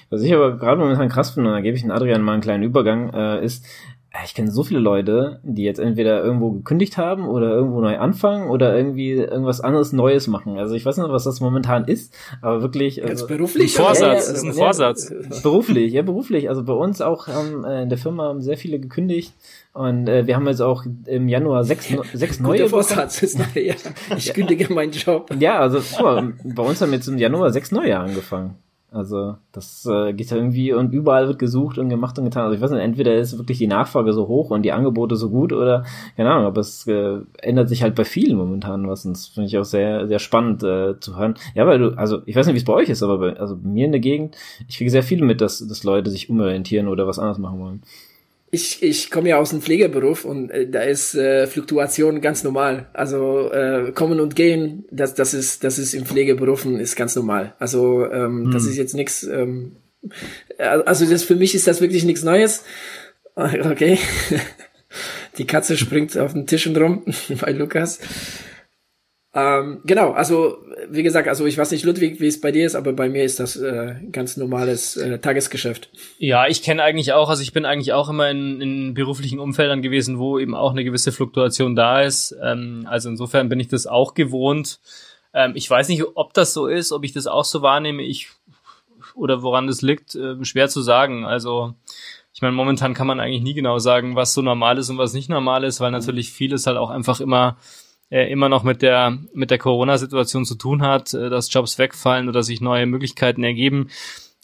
[0.10, 2.42] Was ich aber gerade momentan krass finde, und da gebe ich den Adrian mal einen
[2.42, 3.66] kleinen Übergang, äh, ist,
[4.26, 8.50] ich kenne so viele Leute, die jetzt entweder irgendwo gekündigt haben oder irgendwo neu anfangen
[8.50, 10.60] oder irgendwie irgendwas anderes Neues machen.
[10.60, 13.02] Also ich weiß nicht, was das momentan ist, aber wirklich.
[13.02, 13.78] Also, jetzt beruflich?
[13.80, 15.10] Ein Vorsatz, ja, das ist ein Vorsatz.
[15.10, 16.50] Ja, beruflich, ja, beruflich.
[16.50, 19.34] Also bei uns auch haben äh, in der Firma haben sehr viele gekündigt
[19.74, 22.68] und äh, wir haben jetzt auch im Januar sechs, sechs neue.
[22.68, 23.76] Vorsatz ist nachher,
[24.18, 25.34] ich kündige meinen Job.
[25.40, 28.56] Ja, also guck mal, bei uns haben jetzt im Januar sechs neue angefangen.
[28.94, 32.44] Also das äh, geht ja irgendwie und überall wird gesucht und gemacht und getan.
[32.44, 35.30] Also ich weiß nicht, entweder ist wirklich die Nachfrage so hoch und die Angebote so
[35.30, 35.86] gut oder
[36.18, 39.48] keine Ahnung, aber es äh, ändert sich halt bei vielen momentan was und das finde
[39.48, 41.36] ich auch sehr sehr spannend äh, zu hören.
[41.56, 43.56] Ja, weil du, also ich weiß nicht, wie es bei euch ist, aber bei, also
[43.56, 44.36] bei mir in der Gegend,
[44.68, 47.82] ich kriege sehr viel mit, dass, dass Leute sich umorientieren oder was anderes machen wollen
[48.52, 52.90] ich, ich komme ja aus dem Pflegeberuf und äh, da ist äh, Fluktuation ganz normal.
[52.94, 57.56] Also äh, kommen und gehen, das, das ist das ist im Pflegeberufen ist ganz normal.
[57.60, 58.52] Also ähm, hm.
[58.52, 59.24] das ist jetzt nichts.
[59.24, 59.78] Ähm,
[60.58, 62.64] also das für mich ist das wirklich nichts Neues.
[63.34, 63.98] Okay.
[65.38, 67.06] Die Katze springt auf den Tisch und rum
[67.42, 68.00] bei Lukas.
[69.34, 70.58] Ähm, genau, also
[70.90, 73.24] wie gesagt, also ich weiß nicht, Ludwig, wie es bei dir ist, aber bei mir
[73.24, 75.90] ist das äh, ganz normales äh, Tagesgeschäft.
[76.18, 79.82] Ja, ich kenne eigentlich auch, also ich bin eigentlich auch immer in, in beruflichen Umfeldern
[79.82, 82.36] gewesen, wo eben auch eine gewisse Fluktuation da ist.
[82.44, 84.82] Ähm, also insofern bin ich das auch gewohnt.
[85.34, 88.30] Ähm, ich weiß nicht, ob das so ist, ob ich das auch so wahrnehme, ich
[89.16, 91.26] oder woran das liegt, äh, schwer zu sagen.
[91.26, 91.74] Also
[92.34, 95.14] ich meine, momentan kann man eigentlich nie genau sagen, was so normal ist und was
[95.14, 97.58] nicht normal ist, weil natürlich vieles halt auch einfach immer
[98.12, 102.30] äh, immer noch mit der mit der Corona-Situation zu tun hat, äh, dass Jobs wegfallen
[102.30, 103.90] oder sich neue Möglichkeiten ergeben.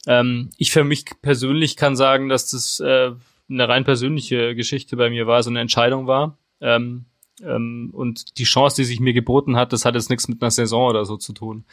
[0.08, 3.12] Ähm, ich für mich persönlich kann sagen, dass das äh,
[3.50, 6.38] eine rein persönliche Geschichte bei mir war, so eine Entscheidung war.
[6.60, 7.06] Ähm,
[7.44, 10.52] ähm, und die Chance, die sich mir geboten hat, das hat jetzt nichts mit einer
[10.52, 11.66] Saison oder so zu tun.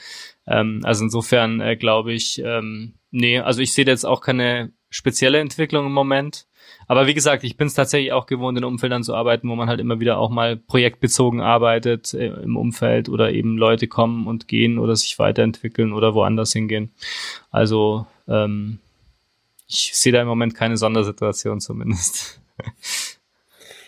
[0.46, 5.38] Ähm, also insofern äh, glaube ich, ähm, nee, also ich sehe jetzt auch keine spezielle
[5.38, 6.46] Entwicklung im Moment.
[6.86, 9.68] Aber wie gesagt, ich bin es tatsächlich auch gewohnt, in Umfeldern zu arbeiten, wo man
[9.68, 14.48] halt immer wieder auch mal projektbezogen arbeitet äh, im Umfeld oder eben Leute kommen und
[14.48, 16.92] gehen oder sich weiterentwickeln oder woanders hingehen.
[17.50, 18.78] Also ähm,
[19.66, 22.40] ich sehe da im Moment keine Sondersituation zumindest.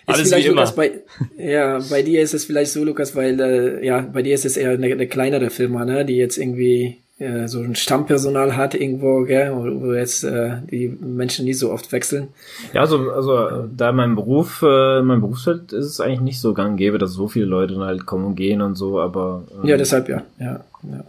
[0.07, 0.55] Alles wie immer.
[0.55, 1.01] Lukas, bei,
[1.37, 4.57] ja, bei dir ist es vielleicht so, Lukas, weil äh, ja, bei dir ist es
[4.57, 9.25] eher eine, eine kleinere Firma, ne, die jetzt irgendwie äh, so ein Stammpersonal hat irgendwo,
[9.25, 12.29] gell, wo, jetzt äh, die Menschen nie so oft wechseln.
[12.75, 16.41] Ja, also, also da in meinem Beruf, äh, in meinem Berufsfeld ist es eigentlich nicht
[16.41, 19.45] so gang gäbe, dass so viele Leute dann halt kommen und gehen und so, aber.
[19.63, 21.05] Ähm, ja, deshalb ja, ja, ja.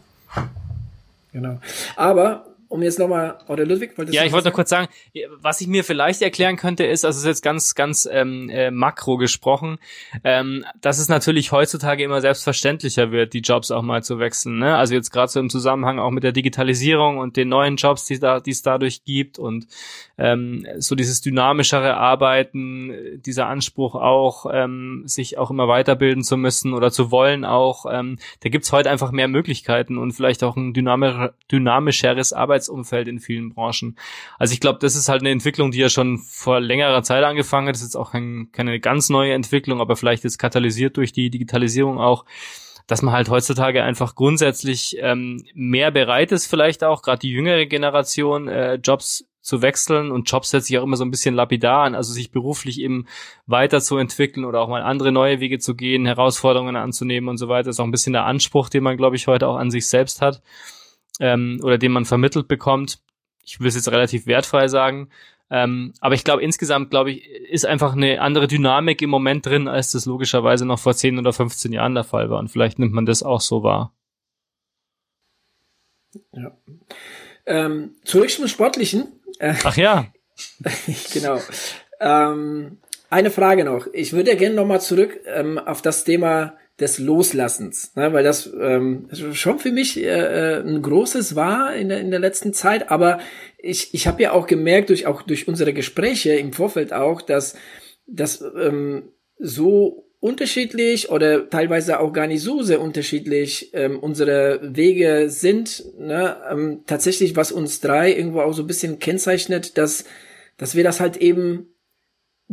[1.34, 1.60] Genau.
[1.96, 4.88] Aber um jetzt nochmal, oder Ludwig, wolltest Ja, ich wollte noch kurz sagen,
[5.40, 8.72] was ich mir vielleicht erklären könnte, ist, also es ist jetzt ganz, ganz ähm, äh,
[8.72, 9.78] makro gesprochen,
[10.24, 14.60] ähm, dass es natürlich heutzutage immer selbstverständlicher wird, die Jobs auch mal zu wechseln.
[14.60, 14.76] Ne?
[14.76, 18.20] Also jetzt gerade so im Zusammenhang auch mit der Digitalisierung und den neuen Jobs, die
[18.20, 19.68] da, die es dadurch gibt und
[20.18, 26.74] ähm, so dieses dynamischere Arbeiten, dieser Anspruch auch, ähm, sich auch immer weiterbilden zu müssen
[26.74, 30.74] oder zu wollen auch, ähm, da gibt's heute einfach mehr Möglichkeiten und vielleicht auch ein
[30.74, 33.96] dynamischeres Arbeiten Arbeitsumfeld in vielen Branchen.
[34.38, 37.68] Also ich glaube, das ist halt eine Entwicklung, die ja schon vor längerer Zeit angefangen
[37.68, 37.76] hat.
[37.76, 41.30] Das ist jetzt auch kein, keine ganz neue Entwicklung, aber vielleicht ist katalysiert durch die
[41.30, 42.26] Digitalisierung auch
[42.90, 47.66] dass man halt heutzutage einfach grundsätzlich ähm, mehr bereit ist, vielleicht auch gerade die jüngere
[47.66, 51.84] Generation äh, Jobs zu wechseln und Jobs setzt sich auch immer so ein bisschen lapidar
[51.84, 53.06] an, also sich beruflich eben
[53.46, 57.70] weiterzuentwickeln oder auch mal andere neue Wege zu gehen, Herausforderungen anzunehmen und so weiter.
[57.70, 60.22] Ist auch ein bisschen der Anspruch, den man, glaube ich, heute auch an sich selbst
[60.22, 60.42] hat
[61.20, 63.00] ähm, oder den man vermittelt bekommt.
[63.44, 65.10] Ich will es jetzt relativ wertfrei sagen.
[65.50, 69.68] Ähm, aber ich glaube, insgesamt, glaube ich, ist einfach eine andere Dynamik im Moment drin,
[69.68, 72.40] als das logischerweise noch vor 10 oder 15 Jahren der Fall war.
[72.40, 73.94] Und vielleicht nimmt man das auch so wahr.
[76.34, 76.52] Ja.
[77.46, 79.08] Ähm, zurück zum Sportlichen.
[79.40, 80.08] Ach ja.
[81.14, 81.40] genau.
[82.00, 83.88] Ähm, eine Frage noch.
[83.94, 88.14] Ich würde gerne nochmal zurück ähm, auf das Thema des Loslassens, ne?
[88.14, 92.20] weil das ähm, schon für mich äh, äh, ein großes war in der, in der
[92.20, 93.20] letzten Zeit, aber
[93.58, 97.56] ich, ich habe ja auch gemerkt, durch auch durch unsere Gespräche im Vorfeld auch, dass
[98.06, 105.30] dass ähm, so unterschiedlich oder teilweise auch gar nicht so sehr unterschiedlich ähm, unsere Wege
[105.30, 105.84] sind.
[106.00, 106.38] Ne?
[106.50, 110.06] Ähm, tatsächlich, was uns drei irgendwo auch so ein bisschen kennzeichnet, dass,
[110.58, 111.68] dass wir das halt eben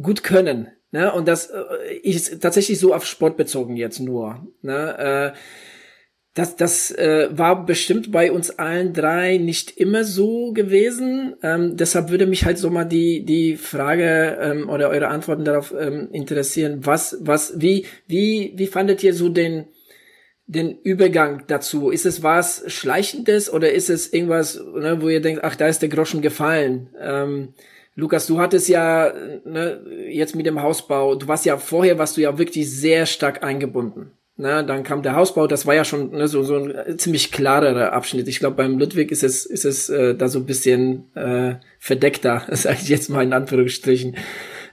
[0.01, 0.69] gut können.
[0.95, 1.13] Ne?
[1.13, 4.47] Und das äh, ist tatsächlich so auf Sport bezogen jetzt nur.
[4.63, 5.33] Ne?
[5.35, 5.39] Äh,
[6.35, 11.35] das das äh, war bestimmt bei uns allen drei nicht immer so gewesen.
[11.43, 15.75] Ähm, deshalb würde mich halt so mal die die Frage ähm, oder eure Antworten darauf
[15.77, 16.87] ähm, interessieren.
[16.87, 19.65] Was was wie wie wie fandet ihr so den
[20.47, 21.91] den Übergang dazu?
[21.91, 25.83] Ist es was Schleichendes oder ist es irgendwas, ne, wo ihr denkt, ach, da ist
[25.83, 26.91] der Groschen gefallen?
[27.01, 27.55] Ähm,
[27.97, 29.13] Lukas, du hattest ja
[29.45, 33.45] ne, jetzt mit dem Hausbau, du warst ja vorher, warst du ja wirklich sehr stark
[33.45, 34.11] eingebunden.
[34.37, 37.93] Ne, dann kam der Hausbau, das war ja schon ne, so, so ein ziemlich klarerer
[37.93, 38.27] Abschnitt.
[38.27, 42.43] Ich glaube, beim Ludwig ist es, ist es äh, da so ein bisschen äh, verdeckter,
[42.51, 44.17] sage ich jetzt mal in Anführungsstrichen.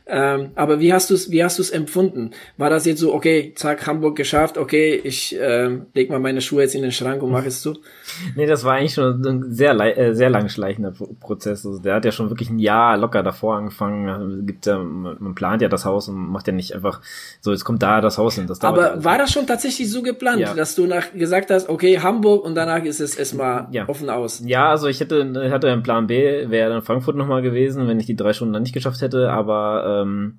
[0.08, 2.32] Ähm, aber wie hast du es, wie hast du es empfunden?
[2.58, 6.64] War das jetzt so, okay, zack, Hamburg geschafft, okay, ich äh, leg mal meine Schuhe
[6.64, 7.78] jetzt in den Schrank und mache es zu?
[8.36, 11.66] Nee, das war eigentlich schon ein sehr, äh, sehr langschleichender Prozess.
[11.66, 14.46] Also der hat ja schon wirklich ein Jahr locker davor angefangen.
[14.46, 17.02] Gibt ja, man plant ja das Haus und macht ja nicht einfach
[17.40, 19.06] so, jetzt kommt da das Haus und das Aber also.
[19.06, 20.54] war das schon tatsächlich so geplant, ja.
[20.54, 23.88] dass du nach gesagt hast, okay, Hamburg und danach ist es erstmal ja.
[23.88, 24.42] offen aus?
[24.46, 28.06] Ja, also ich hätte, hatte einen Plan B, wäre dann Frankfurt nochmal gewesen, wenn ich
[28.06, 30.38] die drei Stunden dann nicht geschafft hätte, aber ähm,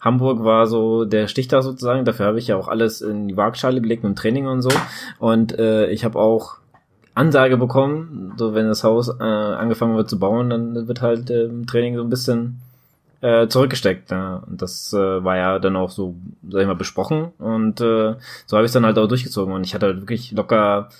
[0.00, 2.04] Hamburg war so der Stichtag sozusagen.
[2.04, 4.70] Dafür habe ich ja auch alles in die Waagschale gelegt und Training und so.
[5.18, 6.56] Und äh, ich habe auch
[7.14, 11.44] Ansage bekommen, so wenn das Haus äh, angefangen wird zu bauen, dann wird halt äh,
[11.44, 12.60] im Training so ein bisschen
[13.20, 14.12] äh, zurückgesteckt.
[14.12, 14.44] Ja.
[14.46, 16.14] Und das äh, war ja dann auch so,
[16.48, 17.32] sag ich mal, besprochen.
[17.38, 18.14] Und äh,
[18.46, 19.52] so habe ich es dann halt auch durchgezogen.
[19.52, 20.90] Und ich hatte halt wirklich locker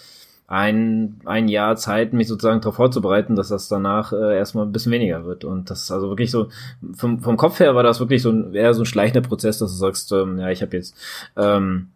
[0.48, 4.92] ein, ein Jahr Zeit, mich sozusagen darauf vorzubereiten, dass das danach äh, erstmal ein bisschen
[4.92, 5.44] weniger wird.
[5.44, 6.48] Und das ist also wirklich so,
[6.94, 9.70] vom, vom Kopf her war das wirklich so ein, eher so ein schleichender Prozess, dass
[9.70, 10.96] du sagst, ähm, ja, ich habe jetzt
[11.36, 11.88] ähm,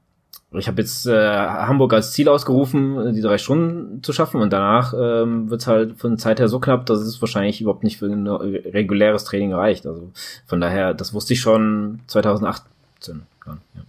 [0.55, 4.93] ich habe jetzt äh, Hamburg als Ziel ausgerufen, die drei Stunden zu schaffen und danach
[4.93, 7.99] ähm, wird es halt von der Zeit her so knapp, dass es wahrscheinlich überhaupt nicht
[7.99, 9.87] für ein reguläres Training reicht.
[9.87, 10.11] Also
[10.47, 13.23] von daher, das wusste ich schon 2018.
[13.47, 13.83] Dann, ja.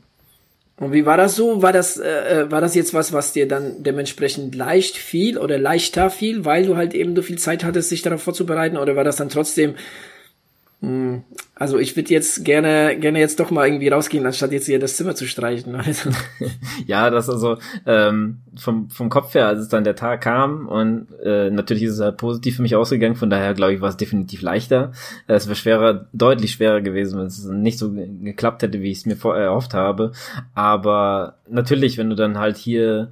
[0.78, 1.62] Und wie war das so?
[1.62, 5.60] War das, äh, äh, war das jetzt was, was dir dann dementsprechend leicht fiel oder
[5.60, 8.78] leichter fiel, weil du halt eben so viel Zeit hattest, sich darauf vorzubereiten?
[8.78, 9.76] Oder war das dann trotzdem
[11.56, 14.98] also ich würde jetzt gerne gerne jetzt doch mal irgendwie rausgehen, anstatt jetzt hier das
[14.98, 15.76] Zimmer zu streichen.
[15.84, 16.10] Also.
[16.88, 21.08] ja, das also ähm, vom vom Kopf her, als es dann der Tag kam und
[21.24, 23.16] äh, natürlich ist es halt positiv für mich ausgegangen.
[23.16, 24.92] Von daher glaube ich, war es definitiv leichter.
[25.28, 29.06] Es wäre schwerer, deutlich schwerer gewesen, wenn es nicht so geklappt hätte, wie ich es
[29.06, 30.12] mir vor erhofft habe.
[30.54, 33.12] Aber natürlich, wenn du dann halt hier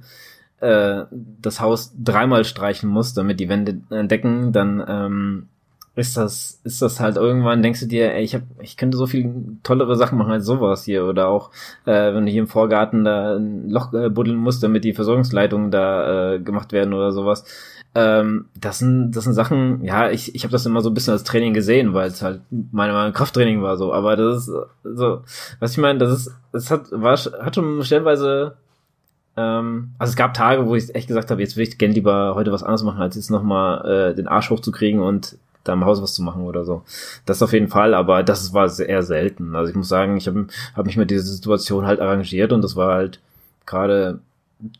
[0.60, 5.48] äh, das Haus dreimal streichen musst, damit die Wände decken, dann ähm,
[5.94, 9.06] ist das, ist das halt irgendwann, denkst du dir, ey, ich hab, ich könnte so
[9.06, 11.04] viel tollere Sachen machen als sowas hier.
[11.04, 11.50] Oder auch,
[11.84, 15.70] äh, wenn du hier im Vorgarten da ein Loch äh, buddeln musst, damit die Versorgungsleitungen
[15.70, 17.44] da äh, gemacht werden oder sowas.
[17.94, 21.12] Ähm, das sind, das sind Sachen, ja, ich, ich habe das immer so ein bisschen
[21.12, 23.92] als Training gesehen, weil es halt meine, meine Krafttraining war so.
[23.92, 25.22] Aber das ist so,
[25.60, 28.56] was ich meine, das ist, es hat, war, hat schon stellenweise
[29.36, 32.34] ähm, also es gab Tage, wo ich echt gesagt habe, jetzt will ich gerne lieber
[32.34, 36.02] heute was anderes machen, als jetzt nochmal äh, den Arsch hochzukriegen und da im Haus
[36.02, 36.82] was zu machen oder so.
[37.26, 39.54] Das auf jeden Fall, aber das war eher selten.
[39.54, 42.76] Also ich muss sagen, ich habe hab mich mit dieser Situation halt arrangiert und das
[42.76, 43.20] war halt
[43.66, 44.20] gerade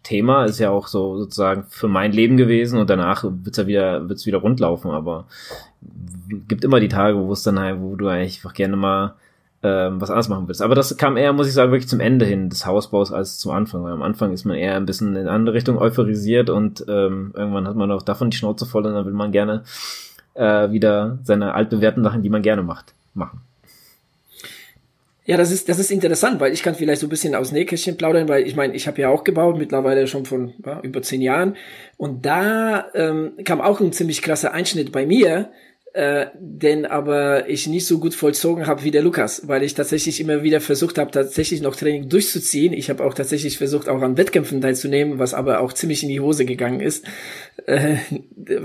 [0.02, 4.08] Thema, ist ja auch so sozusagen für mein Leben gewesen und danach wird's ja wieder,
[4.08, 5.26] wird's wieder rundlaufen, aber
[6.48, 9.14] gibt immer die Tage, wo es dann halt, wo du eigentlich einfach gerne mal
[9.64, 10.62] ähm, was anderes machen willst.
[10.62, 13.52] Aber das kam eher, muss ich sagen, wirklich zum Ende hin des Hausbaus als zum
[13.52, 13.84] Anfang.
[13.84, 17.32] Weil am Anfang ist man eher ein bisschen in eine andere Richtung euphorisiert und ähm,
[17.36, 19.62] irgendwann hat man auch davon die Schnauze voll und dann will man gerne
[20.34, 23.40] äh, wieder seine altbewährten Sachen, die man gerne macht, machen.
[25.24, 27.96] Ja, das ist, das ist interessant, weil ich kann vielleicht so ein bisschen aus Nähkästchen
[27.96, 31.22] plaudern, weil ich meine, ich habe ja auch gebaut, mittlerweile schon von ja, über zehn
[31.22, 31.56] Jahren.
[31.96, 35.50] Und da ähm, kam auch ein ziemlich krasser Einschnitt bei mir,
[35.94, 40.20] äh, den aber ich nicht so gut vollzogen habe wie der Lukas, weil ich tatsächlich
[40.20, 42.72] immer wieder versucht habe, tatsächlich noch Training durchzuziehen.
[42.72, 46.20] Ich habe auch tatsächlich versucht, auch an Wettkämpfen teilzunehmen, was aber auch ziemlich in die
[46.20, 47.04] Hose gegangen ist.
[47.66, 47.96] Äh,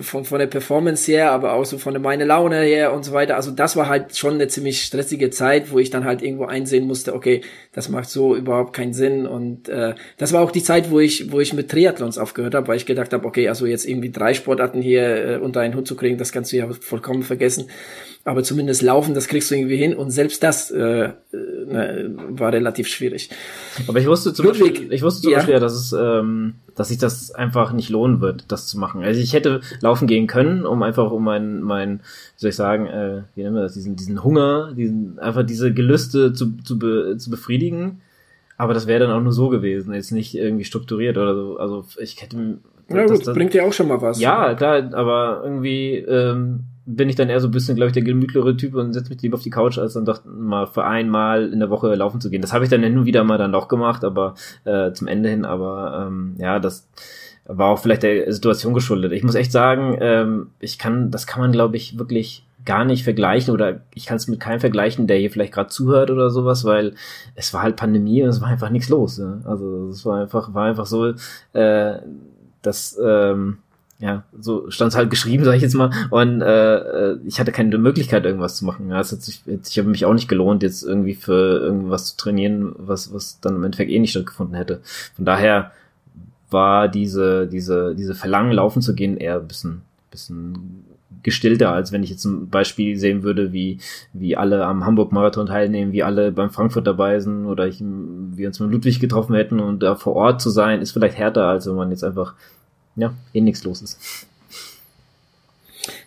[0.02, 3.12] von, von der Performance her, aber auch so von der meine Laune her und so
[3.12, 3.36] weiter.
[3.36, 6.88] Also das war halt schon eine ziemlich stressige Zeit, wo ich dann halt irgendwo einsehen
[6.88, 7.42] musste, okay,
[7.74, 9.28] das macht so überhaupt keinen Sinn.
[9.28, 12.70] Und äh, das war auch die Zeit, wo ich, wo ich mit Triathlons aufgehört habe,
[12.70, 15.88] weil ich gedacht habe, okay, also jetzt irgendwie drei Sportarten hier äh, unter einen Hut
[15.88, 17.66] zu kriegen, das kannst du ja vollkommen vergessen
[18.28, 22.90] aber zumindest laufen, das kriegst du irgendwie hin und selbst das äh, ne, war relativ
[22.90, 23.30] schwierig.
[23.88, 25.38] Aber ich wusste zum Ludwig, Beispiel, ich wusste zum ja.
[25.38, 29.02] Beispiel, dass es, ähm, dass sich das einfach nicht lohnen wird, das zu machen.
[29.02, 32.88] Also ich hätte laufen gehen können, um einfach um mein, mein, wie soll ich sagen,
[32.88, 37.16] äh, wie nennen wir das, diesen, diesen Hunger, diesen einfach diese Gelüste zu, zu, be,
[37.18, 38.02] zu befriedigen.
[38.58, 41.58] Aber das wäre dann auch nur so gewesen, jetzt nicht irgendwie strukturiert oder so.
[41.60, 42.58] Also ich hätte
[42.90, 44.20] ja gut, das, bringt ja auch schon mal was.
[44.20, 48.04] Ja, klar, aber irgendwie ähm, bin ich dann eher so ein bisschen, glaube ich, der
[48.04, 51.52] gemütlere Typ und setze mich lieber auf die Couch, als dann doch mal für einmal
[51.52, 52.42] in der Woche laufen zu gehen.
[52.42, 55.28] Das habe ich dann hin und wieder mal dann doch gemacht, aber äh, zum Ende
[55.28, 56.88] hin, aber ähm, ja, das
[57.46, 59.12] war auch vielleicht der Situation geschuldet.
[59.12, 63.04] Ich muss echt sagen, ähm, ich kann, das kann man, glaube ich, wirklich gar nicht
[63.04, 66.64] vergleichen oder ich kann es mit keinem vergleichen, der hier vielleicht gerade zuhört oder sowas,
[66.64, 66.94] weil
[67.36, 69.18] es war halt Pandemie und es war einfach nichts los.
[69.18, 69.40] Ja?
[69.44, 71.14] Also es war einfach, war einfach so,
[71.54, 72.00] äh,
[72.62, 73.60] dass ähm,
[74.00, 75.92] ja, so stand es halt geschrieben, sag ich jetzt mal.
[76.12, 78.90] Und äh, äh, ich hatte keine Möglichkeit, irgendwas zu machen.
[78.90, 82.18] Ja, es hat sich, ich habe mich auch nicht gelohnt, jetzt irgendwie für irgendwas zu
[82.18, 84.82] trainieren, was, was dann im Endeffekt eh nicht stattgefunden hätte.
[85.16, 85.72] Von daher
[86.52, 89.82] war diese, diese, diese Verlangen, laufen zu gehen, eher ein bisschen,
[90.12, 90.86] bisschen
[91.24, 93.80] gestillter, als wenn ich jetzt zum Beispiel sehen würde, wie,
[94.14, 98.60] wie alle am Hamburg-Marathon teilnehmen, wie alle beim Frankfurt dabei sind oder ich, wir uns
[98.60, 101.76] mit Ludwig getroffen hätten und da vor Ort zu sein, ist vielleicht härter, als wenn
[101.76, 102.36] man jetzt einfach
[102.98, 103.98] ja, eh nichts los ist.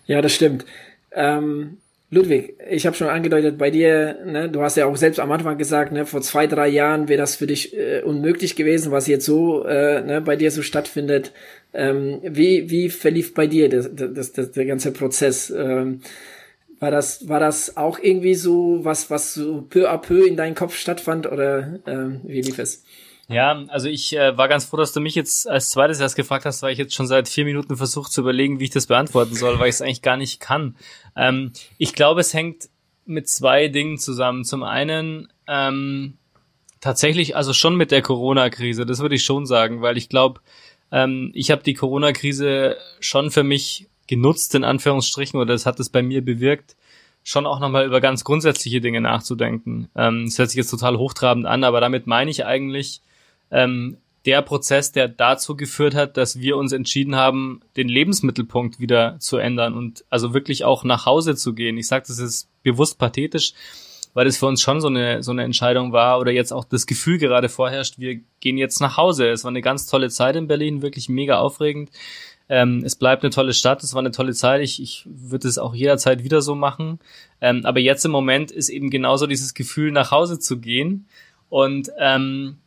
[0.05, 0.65] Ja, das stimmt.
[1.13, 1.77] Ähm,
[2.13, 5.57] Ludwig, ich habe schon angedeutet bei dir, ne, du hast ja auch selbst am Anfang
[5.57, 9.25] gesagt, ne, vor zwei, drei Jahren wäre das für dich äh, unmöglich gewesen, was jetzt
[9.25, 11.31] so äh, ne, bei dir so stattfindet.
[11.73, 15.49] Ähm, wie, wie verlief bei dir das, das, das, der ganze Prozess?
[15.51, 16.01] Ähm,
[16.81, 20.55] war das, war das auch irgendwie so was, was so peu à peu in deinem
[20.55, 22.83] Kopf stattfand oder ähm, wie lief es?
[23.31, 26.45] Ja, also ich äh, war ganz froh, dass du mich jetzt als zweites erst gefragt
[26.45, 29.35] hast, weil ich jetzt schon seit vier Minuten versucht zu überlegen, wie ich das beantworten
[29.35, 30.75] soll, weil ich es eigentlich gar nicht kann.
[31.15, 32.69] Ähm, ich glaube, es hängt
[33.05, 34.43] mit zwei Dingen zusammen.
[34.43, 36.17] Zum einen ähm,
[36.81, 40.41] tatsächlich, also schon mit der Corona-Krise, das würde ich schon sagen, weil ich glaube,
[40.91, 45.89] ähm, ich habe die Corona-Krise schon für mich genutzt, in Anführungsstrichen, oder das hat es
[45.89, 46.75] bei mir bewirkt,
[47.23, 49.89] schon auch nochmal über ganz grundsätzliche Dinge nachzudenken.
[49.95, 53.01] Ähm, das hört sich jetzt total hochtrabend an, aber damit meine ich eigentlich,
[53.51, 59.17] ähm, der Prozess, der dazu geführt hat, dass wir uns entschieden haben, den Lebensmittelpunkt wieder
[59.19, 61.77] zu ändern und also wirklich auch nach Hause zu gehen.
[61.77, 63.53] Ich sage das ist bewusst pathetisch,
[64.13, 66.85] weil es für uns schon so eine, so eine Entscheidung war oder jetzt auch das
[66.85, 69.29] Gefühl gerade vorherrscht, wir gehen jetzt nach Hause.
[69.29, 71.89] Es war eine ganz tolle Zeit in Berlin, wirklich mega aufregend.
[72.47, 74.61] Ähm, es bleibt eine tolle Stadt, es war eine tolle Zeit.
[74.61, 76.99] Ich, ich würde es auch jederzeit wieder so machen.
[77.39, 81.07] Ähm, aber jetzt im Moment ist eben genauso dieses Gefühl, nach Hause zu gehen
[81.49, 82.57] und ähm,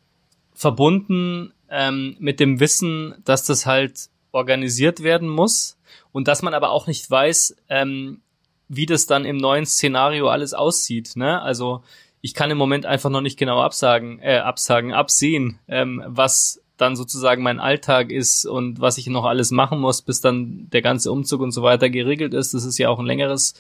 [0.55, 5.77] verbunden ähm, mit dem Wissen, dass das halt organisiert werden muss
[6.13, 8.21] und dass man aber auch nicht weiß, ähm,
[8.69, 11.17] wie das dann im neuen Szenario alles aussieht.
[11.17, 11.41] Ne?
[11.41, 11.83] Also
[12.21, 16.97] ich kann im Moment einfach noch nicht genau absagen, äh, absagen, absehen, ähm, was dann
[16.97, 21.13] sozusagen mein Alltag ist und was ich noch alles machen muss, bis dann der ganze
[21.13, 22.55] Umzug und so weiter geregelt ist.
[22.55, 23.55] Das ist ja auch ein längeres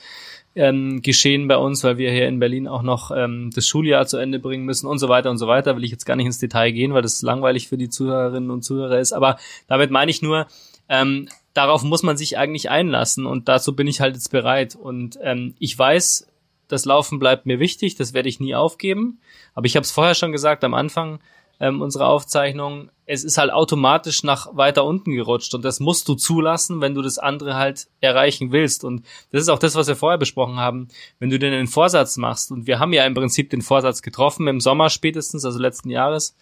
[0.55, 4.18] ähm, Geschehen bei uns, weil wir hier in Berlin auch noch ähm, das Schuljahr zu
[4.18, 5.76] Ende bringen müssen und so weiter und so weiter.
[5.76, 8.62] Will ich jetzt gar nicht ins Detail gehen, weil das langweilig für die Zuhörerinnen und
[8.62, 9.12] Zuhörer ist.
[9.12, 9.36] Aber
[9.66, 10.46] damit meine ich nur,
[10.88, 14.76] ähm, darauf muss man sich eigentlich einlassen und dazu bin ich halt jetzt bereit.
[14.76, 16.28] Und ähm, ich weiß,
[16.68, 19.18] das Laufen bleibt mir wichtig, das werde ich nie aufgeben.
[19.55, 21.20] Aber ich habe es vorher schon gesagt am Anfang,
[21.64, 26.14] ähm, unsere Aufzeichnung, es ist halt automatisch nach weiter unten gerutscht und das musst du
[26.14, 28.84] zulassen, wenn du das andere halt erreichen willst.
[28.84, 30.88] Und das ist auch das, was wir vorher besprochen haben.
[31.20, 34.46] Wenn du dir einen Vorsatz machst, und wir haben ja im Prinzip den Vorsatz getroffen,
[34.46, 36.36] im Sommer spätestens, also letzten Jahres,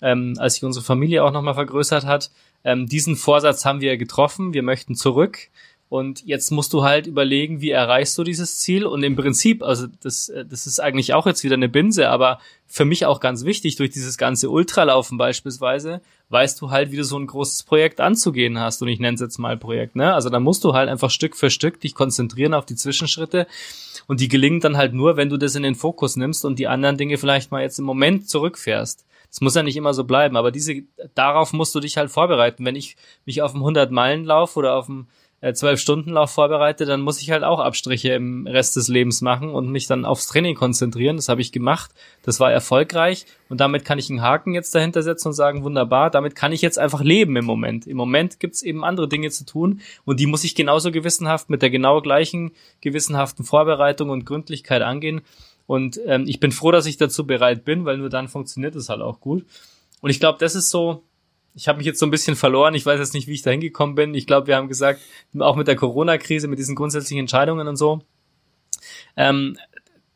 [0.00, 2.30] ähm, als sich unsere Familie auch nochmal vergrößert hat,
[2.62, 5.48] ähm, diesen Vorsatz haben wir getroffen, wir möchten zurück
[5.92, 8.86] und jetzt musst du halt überlegen, wie erreichst du dieses Ziel?
[8.86, 12.38] Und im Prinzip, also das, äh, das ist eigentlich auch jetzt wieder eine Binse, aber
[12.66, 17.04] für mich auch ganz wichtig, durch dieses ganze Ultralaufen beispielsweise, weißt du halt, wie du
[17.04, 18.80] so ein großes Projekt anzugehen hast.
[18.80, 20.14] Und ich nenne es jetzt mal Projekt, ne?
[20.14, 23.46] Also da musst du halt einfach Stück für Stück dich konzentrieren auf die Zwischenschritte.
[24.06, 26.68] Und die gelingen dann halt nur, wenn du das in den Fokus nimmst und die
[26.68, 29.04] anderen Dinge vielleicht mal jetzt im Moment zurückfährst.
[29.30, 30.84] Es muss ja nicht immer so bleiben, aber diese,
[31.14, 32.64] darauf musst du dich halt vorbereiten.
[32.64, 35.08] Wenn ich mich auf dem 100-Meilen-Lauf oder auf dem
[35.42, 39.20] äh, zwölf Stunden Lauf vorbereite, dann muss ich halt auch Abstriche im Rest des Lebens
[39.20, 41.16] machen und mich dann aufs Training konzentrieren.
[41.16, 41.90] Das habe ich gemacht.
[42.22, 46.10] Das war erfolgreich und damit kann ich einen Haken jetzt dahinter setzen und sagen, wunderbar,
[46.10, 47.88] damit kann ich jetzt einfach leben im Moment.
[47.88, 51.60] Im Moment gibt's eben andere Dinge zu tun und die muss ich genauso gewissenhaft mit
[51.60, 55.22] der genau gleichen gewissenhaften Vorbereitung und Gründlichkeit angehen.
[55.66, 58.88] Und ähm, ich bin froh, dass ich dazu bereit bin, weil nur dann funktioniert es
[58.88, 59.44] halt auch gut.
[60.00, 61.02] Und ich glaube, das ist so
[61.54, 62.74] ich habe mich jetzt so ein bisschen verloren.
[62.74, 64.14] Ich weiß jetzt nicht, wie ich da hingekommen bin.
[64.14, 65.00] Ich glaube, wir haben gesagt,
[65.38, 68.00] auch mit der Corona-Krise, mit diesen grundsätzlichen Entscheidungen und so.
[69.16, 69.56] Ähm,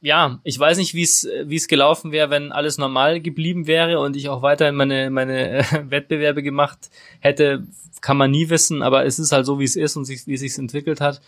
[0.00, 3.98] ja, ich weiß nicht, wie es wie es gelaufen wäre, wenn alles normal geblieben wäre
[3.98, 7.66] und ich auch weiterhin meine meine äh, Wettbewerbe gemacht hätte,
[8.00, 8.82] kann man nie wissen.
[8.82, 11.20] Aber es ist halt so, wie es ist und sich, wie sich entwickelt hat.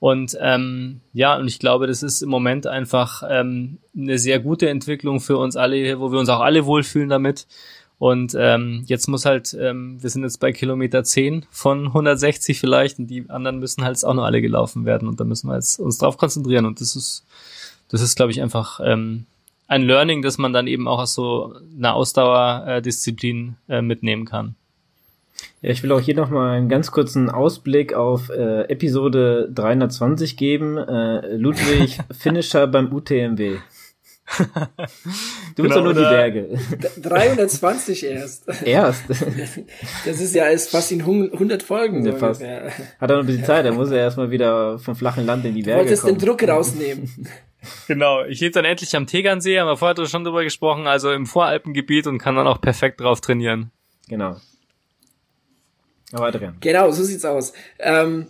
[0.00, 4.68] Und ähm, ja, und ich glaube, das ist im Moment einfach ähm, eine sehr gute
[4.68, 7.46] Entwicklung für uns alle, wo wir uns auch alle wohlfühlen damit.
[7.98, 12.98] Und ähm, jetzt muss halt, ähm, wir sind jetzt bei Kilometer 10 von 160 vielleicht
[12.98, 15.78] und die anderen müssen halt auch noch alle gelaufen werden und da müssen wir jetzt
[15.78, 17.24] uns drauf konzentrieren und das ist,
[17.88, 19.26] das ist, glaube ich, einfach ähm,
[19.68, 24.56] ein Learning, das man dann eben auch aus so einer Ausdauerdisziplin äh, mitnehmen kann.
[25.62, 30.76] Ja, ich will auch hier nochmal einen ganz kurzen Ausblick auf äh, Episode 320 geben.
[30.76, 33.58] Äh, Ludwig, Finisher beim UTMW.
[34.26, 36.58] Du bist genau, doch nur die Berge.
[37.02, 38.44] 320 erst.
[38.64, 39.04] Erst?
[39.08, 42.04] Das ist ja erst fast in 100 Folgen.
[42.06, 42.42] Ja, fast.
[42.42, 42.50] Hat
[43.00, 45.62] er noch ein bisschen Zeit, er muss ja erstmal wieder vom flachen Land in die
[45.62, 46.18] Berge Wolltest kommen.
[46.18, 47.10] den Druck rausnehmen.
[47.88, 51.26] Genau, ich lebe dann endlich am Tegernsee, haben wir vorher schon drüber gesprochen, also im
[51.26, 53.70] Voralpengebiet und kann dann auch perfekt drauf trainieren.
[54.08, 54.36] Genau.
[56.12, 56.56] Aber Adrian.
[56.60, 57.52] Genau, so sieht's aus.
[57.78, 58.26] Ähm,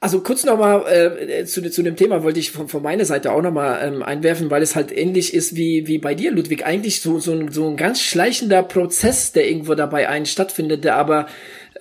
[0.00, 3.42] also kurz nochmal äh, zu, zu dem Thema wollte ich von, von meiner Seite auch
[3.42, 6.64] nochmal ähm, einwerfen, weil es halt ähnlich ist wie, wie bei dir, Ludwig.
[6.64, 10.96] Eigentlich so, so, ein, so ein ganz schleichender Prozess, der irgendwo dabei einen stattfindet, der
[10.96, 11.26] aber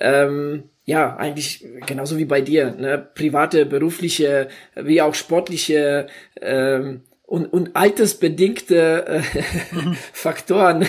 [0.01, 3.07] ähm, ja, eigentlich genauso wie bei dir, ne?
[3.13, 6.07] private, berufliche, wie auch sportliche
[6.41, 9.21] ähm, und, und altersbedingte äh,
[10.13, 10.84] Faktoren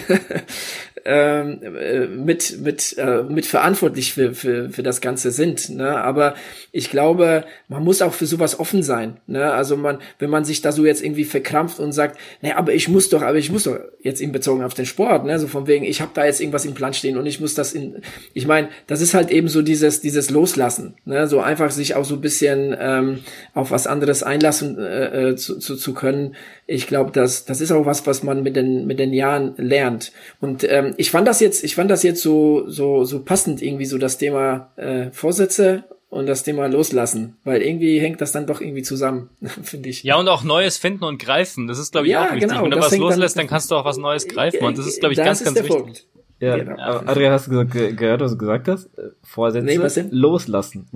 [1.04, 5.68] ähm, äh, mit mit äh, mit verantwortlich für, für für das Ganze sind.
[5.70, 6.02] Ne?
[6.02, 6.34] Aber
[6.72, 9.18] ich glaube, man muss auch für sowas offen sein.
[9.26, 9.52] Ne?
[9.52, 12.88] Also man, wenn man sich da so jetzt irgendwie verkrampft und sagt, ne, aber ich
[12.88, 15.66] muss doch, aber ich muss doch jetzt in bezogen auf den Sport, ne, so von
[15.66, 17.96] wegen, ich habe da jetzt irgendwas im Plan stehen und ich muss das in,
[18.32, 22.04] ich meine, das ist halt eben so dieses dieses Loslassen, ne, so einfach sich auch
[22.04, 23.20] so ein bisschen ähm,
[23.52, 26.29] auf was anderes einlassen äh, äh zu, zu, zu können.
[26.66, 30.12] Ich glaube, das das ist auch was, was man mit den mit den Jahren lernt
[30.40, 33.86] und ähm, ich fand das jetzt, ich fand das jetzt so, so, so passend irgendwie
[33.86, 38.60] so das Thema äh, Vorsätze und das Thema loslassen, weil irgendwie hängt das dann doch
[38.60, 39.30] irgendwie zusammen,
[39.62, 40.02] finde ich.
[40.02, 42.48] Ja, und auch Neues finden und greifen, das ist, glaube ich, ja, auch wichtig.
[42.48, 44.86] Genau, Wenn du was loslässt, dann, dann, kannst du auch was Neues greifen und das
[44.86, 45.76] ist, glaube ich, ganz, ganz wichtig.
[45.76, 46.06] Punkt.
[46.40, 46.74] Ja, genau.
[46.78, 48.88] Adrian, hast du gesagt, gehört, was du gesagt hast?
[49.22, 50.86] Vorsätze nee, loslassen.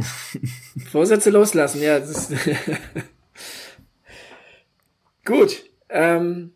[0.91, 2.01] Vorsätze loslassen, ja.
[5.25, 5.64] Gut.
[5.89, 6.53] Ähm,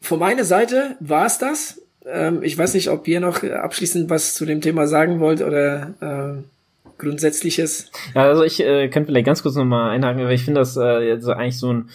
[0.00, 1.80] von meiner Seite war es das.
[2.04, 5.94] Ähm, ich weiß nicht, ob ihr noch abschließend was zu dem Thema sagen wollt oder
[6.00, 6.42] äh,
[6.98, 7.90] Grundsätzliches.
[8.14, 11.08] Ja, also ich äh, kann vielleicht ganz kurz nochmal einhaken, weil ich finde das äh,
[11.08, 11.90] jetzt eigentlich so ein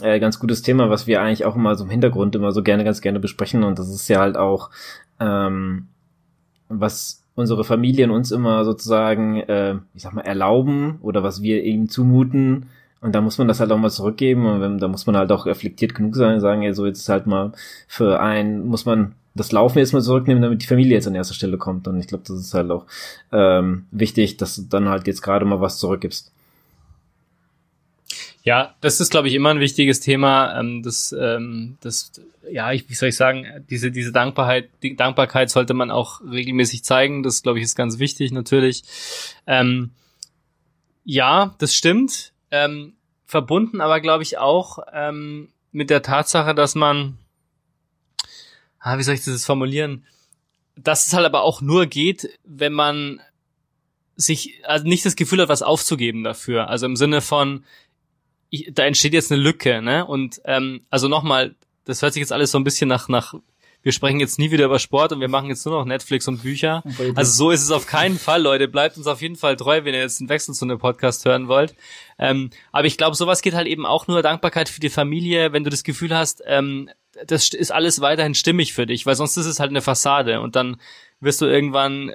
[0.00, 2.84] äh, ganz gutes Thema, was wir eigentlich auch immer so im Hintergrund immer so gerne,
[2.84, 3.64] ganz gerne besprechen.
[3.64, 4.70] Und das ist ja halt auch,
[5.20, 5.88] ähm,
[6.68, 11.88] was unsere Familien uns immer sozusagen, äh, ich sag mal, erlauben oder was wir ihnen
[11.88, 12.68] zumuten,
[13.02, 15.32] und da muss man das halt auch mal zurückgeben und wenn, da muss man halt
[15.32, 17.52] auch reflektiert genug sein und sagen, ja, so jetzt ist halt mal
[17.88, 21.34] für einen, muss man das Laufen jetzt mal zurücknehmen, damit die Familie jetzt an erster
[21.34, 21.88] Stelle kommt.
[21.88, 22.86] Und ich glaube, das ist halt auch
[23.32, 26.32] ähm, wichtig, dass du dann halt jetzt gerade mal was zurückgibst.
[28.44, 30.58] Ja, das ist, glaube ich, immer ein wichtiges Thema.
[30.60, 32.12] Ähm, das, ähm, das,
[32.50, 36.84] ja, ich, wie soll ich sagen, diese, diese Dankbarkeit, die Dankbarkeit sollte man auch regelmäßig
[36.84, 37.22] zeigen.
[37.22, 38.82] Das, glaube ich, ist ganz wichtig, natürlich.
[39.46, 39.90] Ähm,
[41.04, 42.94] ja, das stimmt ähm,
[43.26, 47.18] verbunden aber, glaube ich, auch ähm, mit der Tatsache, dass man,
[48.78, 50.06] ah, wie soll ich das formulieren,
[50.76, 53.20] dass es halt aber auch nur geht, wenn man
[54.14, 56.68] sich also nicht das Gefühl hat, was aufzugeben dafür.
[56.68, 57.64] Also im Sinne von,
[58.50, 60.04] ich, da entsteht jetzt eine Lücke, ne?
[60.06, 61.54] Und ähm, also nochmal,
[61.86, 63.34] das hört sich jetzt alles so ein bisschen nach nach
[63.82, 66.42] wir sprechen jetzt nie wieder über Sport und wir machen jetzt nur noch Netflix und
[66.42, 66.82] Bücher.
[67.14, 68.68] Also so ist es auf keinen Fall, Leute.
[68.68, 71.48] Bleibt uns auf jeden Fall treu, wenn ihr jetzt einen Wechsel zu einem Podcast hören
[71.48, 71.74] wollt.
[72.18, 75.64] Ähm, aber ich glaube, sowas geht halt eben auch nur Dankbarkeit für die Familie, wenn
[75.64, 76.88] du das Gefühl hast, ähm,
[77.26, 80.56] das ist alles weiterhin stimmig für dich, weil sonst ist es halt eine Fassade und
[80.56, 80.80] dann
[81.20, 82.12] wirst du irgendwann,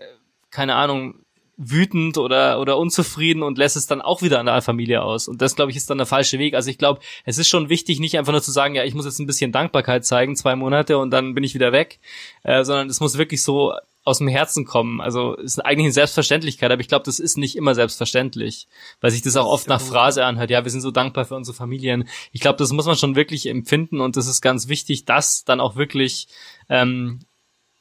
[0.49, 1.23] keine Ahnung,
[1.57, 5.27] wütend oder, oder unzufrieden und lässt es dann auch wieder an der Familie aus.
[5.27, 6.53] Und das, glaube ich, ist dann der falsche Weg.
[6.53, 9.05] Also ich glaube, es ist schon wichtig, nicht einfach nur zu sagen, ja, ich muss
[9.05, 11.99] jetzt ein bisschen Dankbarkeit zeigen, zwei Monate und dann bin ich wieder weg,
[12.43, 15.01] äh, sondern es muss wirklich so aus dem Herzen kommen.
[15.01, 18.67] Also ist eigentlich eine Selbstverständlichkeit, aber ich glaube, das ist nicht immer selbstverständlich,
[19.01, 20.49] weil sich das auch oft nach Phrase anhört.
[20.49, 22.07] Ja, wir sind so dankbar für unsere Familien.
[22.31, 25.59] Ich glaube, das muss man schon wirklich empfinden und das ist ganz wichtig, das dann
[25.59, 26.27] auch wirklich
[26.69, 27.19] ähm,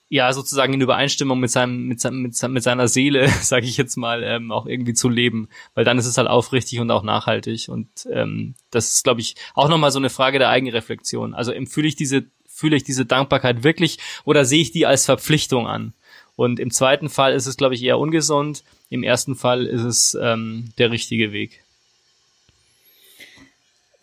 [0.08, 3.96] ja sozusagen in Übereinstimmung mit seinem mit, seinem, mit, mit seiner Seele, sage ich jetzt
[3.96, 7.68] mal, ähm, auch irgendwie zu leben, weil dann ist es halt aufrichtig und auch nachhaltig
[7.68, 11.34] und ähm, das ist, glaube ich, auch nochmal so eine Frage der Eigenreflexion.
[11.34, 15.66] Also fühle ich diese fühle ich diese Dankbarkeit wirklich oder sehe ich die als Verpflichtung
[15.66, 15.92] an?
[16.36, 18.62] Und im zweiten Fall ist es, glaube ich, eher ungesund.
[18.90, 21.64] Im ersten Fall ist es ähm, der richtige Weg.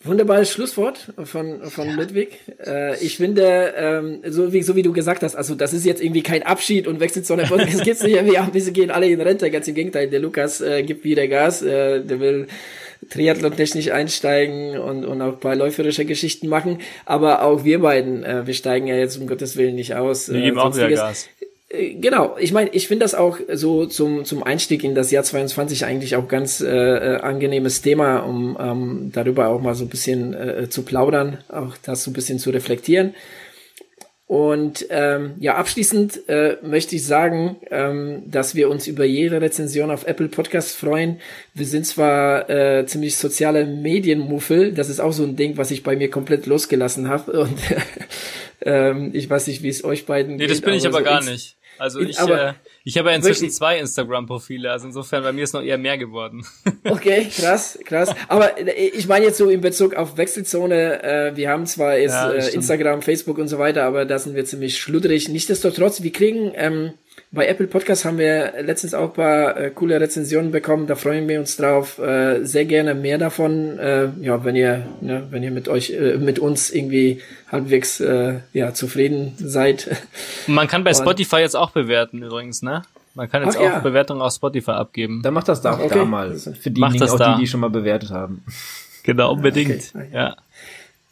[0.05, 1.95] Wunderbares Schlusswort von, von ja.
[1.95, 2.39] Ludwig.
[2.65, 6.01] Äh, ich finde, ähm, so, wie, so wie du gesagt hast, also das ist jetzt
[6.01, 7.75] irgendwie kein Abschied und wechselt zu einer Podcast.
[7.75, 10.09] Es gibt nicht irgendwie, ja, wir gehen alle in Rente, ganz im Gegenteil.
[10.09, 12.47] Der Lukas äh, gibt wieder Gas, äh, der will
[13.09, 16.79] Triathlon-technisch einsteigen und, und auch ein paar läuferische Geschichten machen.
[17.05, 20.31] Aber auch wir beiden, äh, wir steigen ja jetzt um Gottes Willen nicht aus.
[20.31, 21.29] Wir geben äh, auch wieder Gas.
[21.73, 25.23] Äh, genau, ich meine, ich finde das auch so zum, zum Einstieg in das Jahr
[25.23, 29.89] 22 eigentlich auch ganz äh, äh, angenehmes Thema, um ähm, darüber auch mal so ein
[29.89, 33.13] bisschen äh, zu plaudern, auch das so ein bisschen zu reflektieren.
[34.25, 39.91] Und ähm, ja, abschließend äh, möchte ich sagen, ähm, dass wir uns über jede Rezension
[39.91, 41.19] auf Apple Podcasts freuen.
[41.53, 45.83] Wir sind zwar äh, ziemlich soziale Medienmuffel, das ist auch so ein Ding, was ich
[45.83, 47.31] bei mir komplett losgelassen habe.
[47.41, 47.59] Und
[48.61, 50.47] ähm, ich weiß nicht, wie es euch beiden nee, geht.
[50.47, 51.57] Nee, das bin ich aber, so gar nicht.
[51.77, 52.53] Also ich, aber, äh,
[52.83, 53.55] ich habe ja inzwischen wirklich?
[53.55, 56.45] zwei Instagram-Profile, also insofern bei mir ist noch eher mehr geworden.
[56.85, 58.13] Okay, krass, krass.
[58.27, 62.11] Aber äh, ich meine jetzt so in Bezug auf Wechselzone, äh, wir haben zwar jetzt
[62.11, 65.29] ja, äh, Instagram, Facebook und so weiter, aber da sind wir ziemlich schludrig.
[65.29, 66.93] Nichtsdestotrotz, wir kriegen ähm,
[67.33, 70.85] bei Apple Podcast haben wir letztens auch ein paar äh, coole Rezensionen bekommen.
[70.85, 71.97] Da freuen wir uns drauf.
[71.97, 73.79] Äh, sehr gerne mehr davon.
[73.79, 77.21] Äh, ja, wenn ihr, ne, wenn ihr mit euch, äh, mit uns irgendwie
[77.51, 79.89] halbwegs äh, ja zufrieden seid.
[80.45, 82.83] Man kann bei Und, Spotify jetzt auch bewerten übrigens, ne?
[83.15, 83.79] Man kann jetzt Ach, auch ja.
[83.79, 85.21] Bewertungen auf Spotify abgeben.
[85.23, 85.89] Dann macht das da, okay.
[85.89, 86.35] da mal.
[86.35, 87.33] Für diejenigen, auch da.
[87.35, 88.43] die, die schon mal bewertet haben.
[89.05, 89.91] Genau, unbedingt.
[89.93, 90.07] Okay.
[90.13, 90.37] Ja.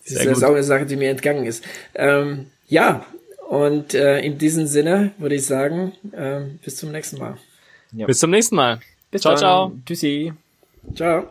[0.05, 1.65] Sehr das ist auch eine Sache, die mir entgangen ist.
[1.93, 3.05] Ähm, ja,
[3.51, 7.35] und äh, in diesem Sinne würde ich sagen, äh, bis zum nächsten Mal.
[7.91, 8.05] Ja.
[8.05, 8.79] Bis zum nächsten Mal.
[9.11, 9.39] Bis ciao, dann.
[9.39, 9.71] ciao.
[9.85, 10.31] Tschüssi.
[10.95, 11.29] Ciao.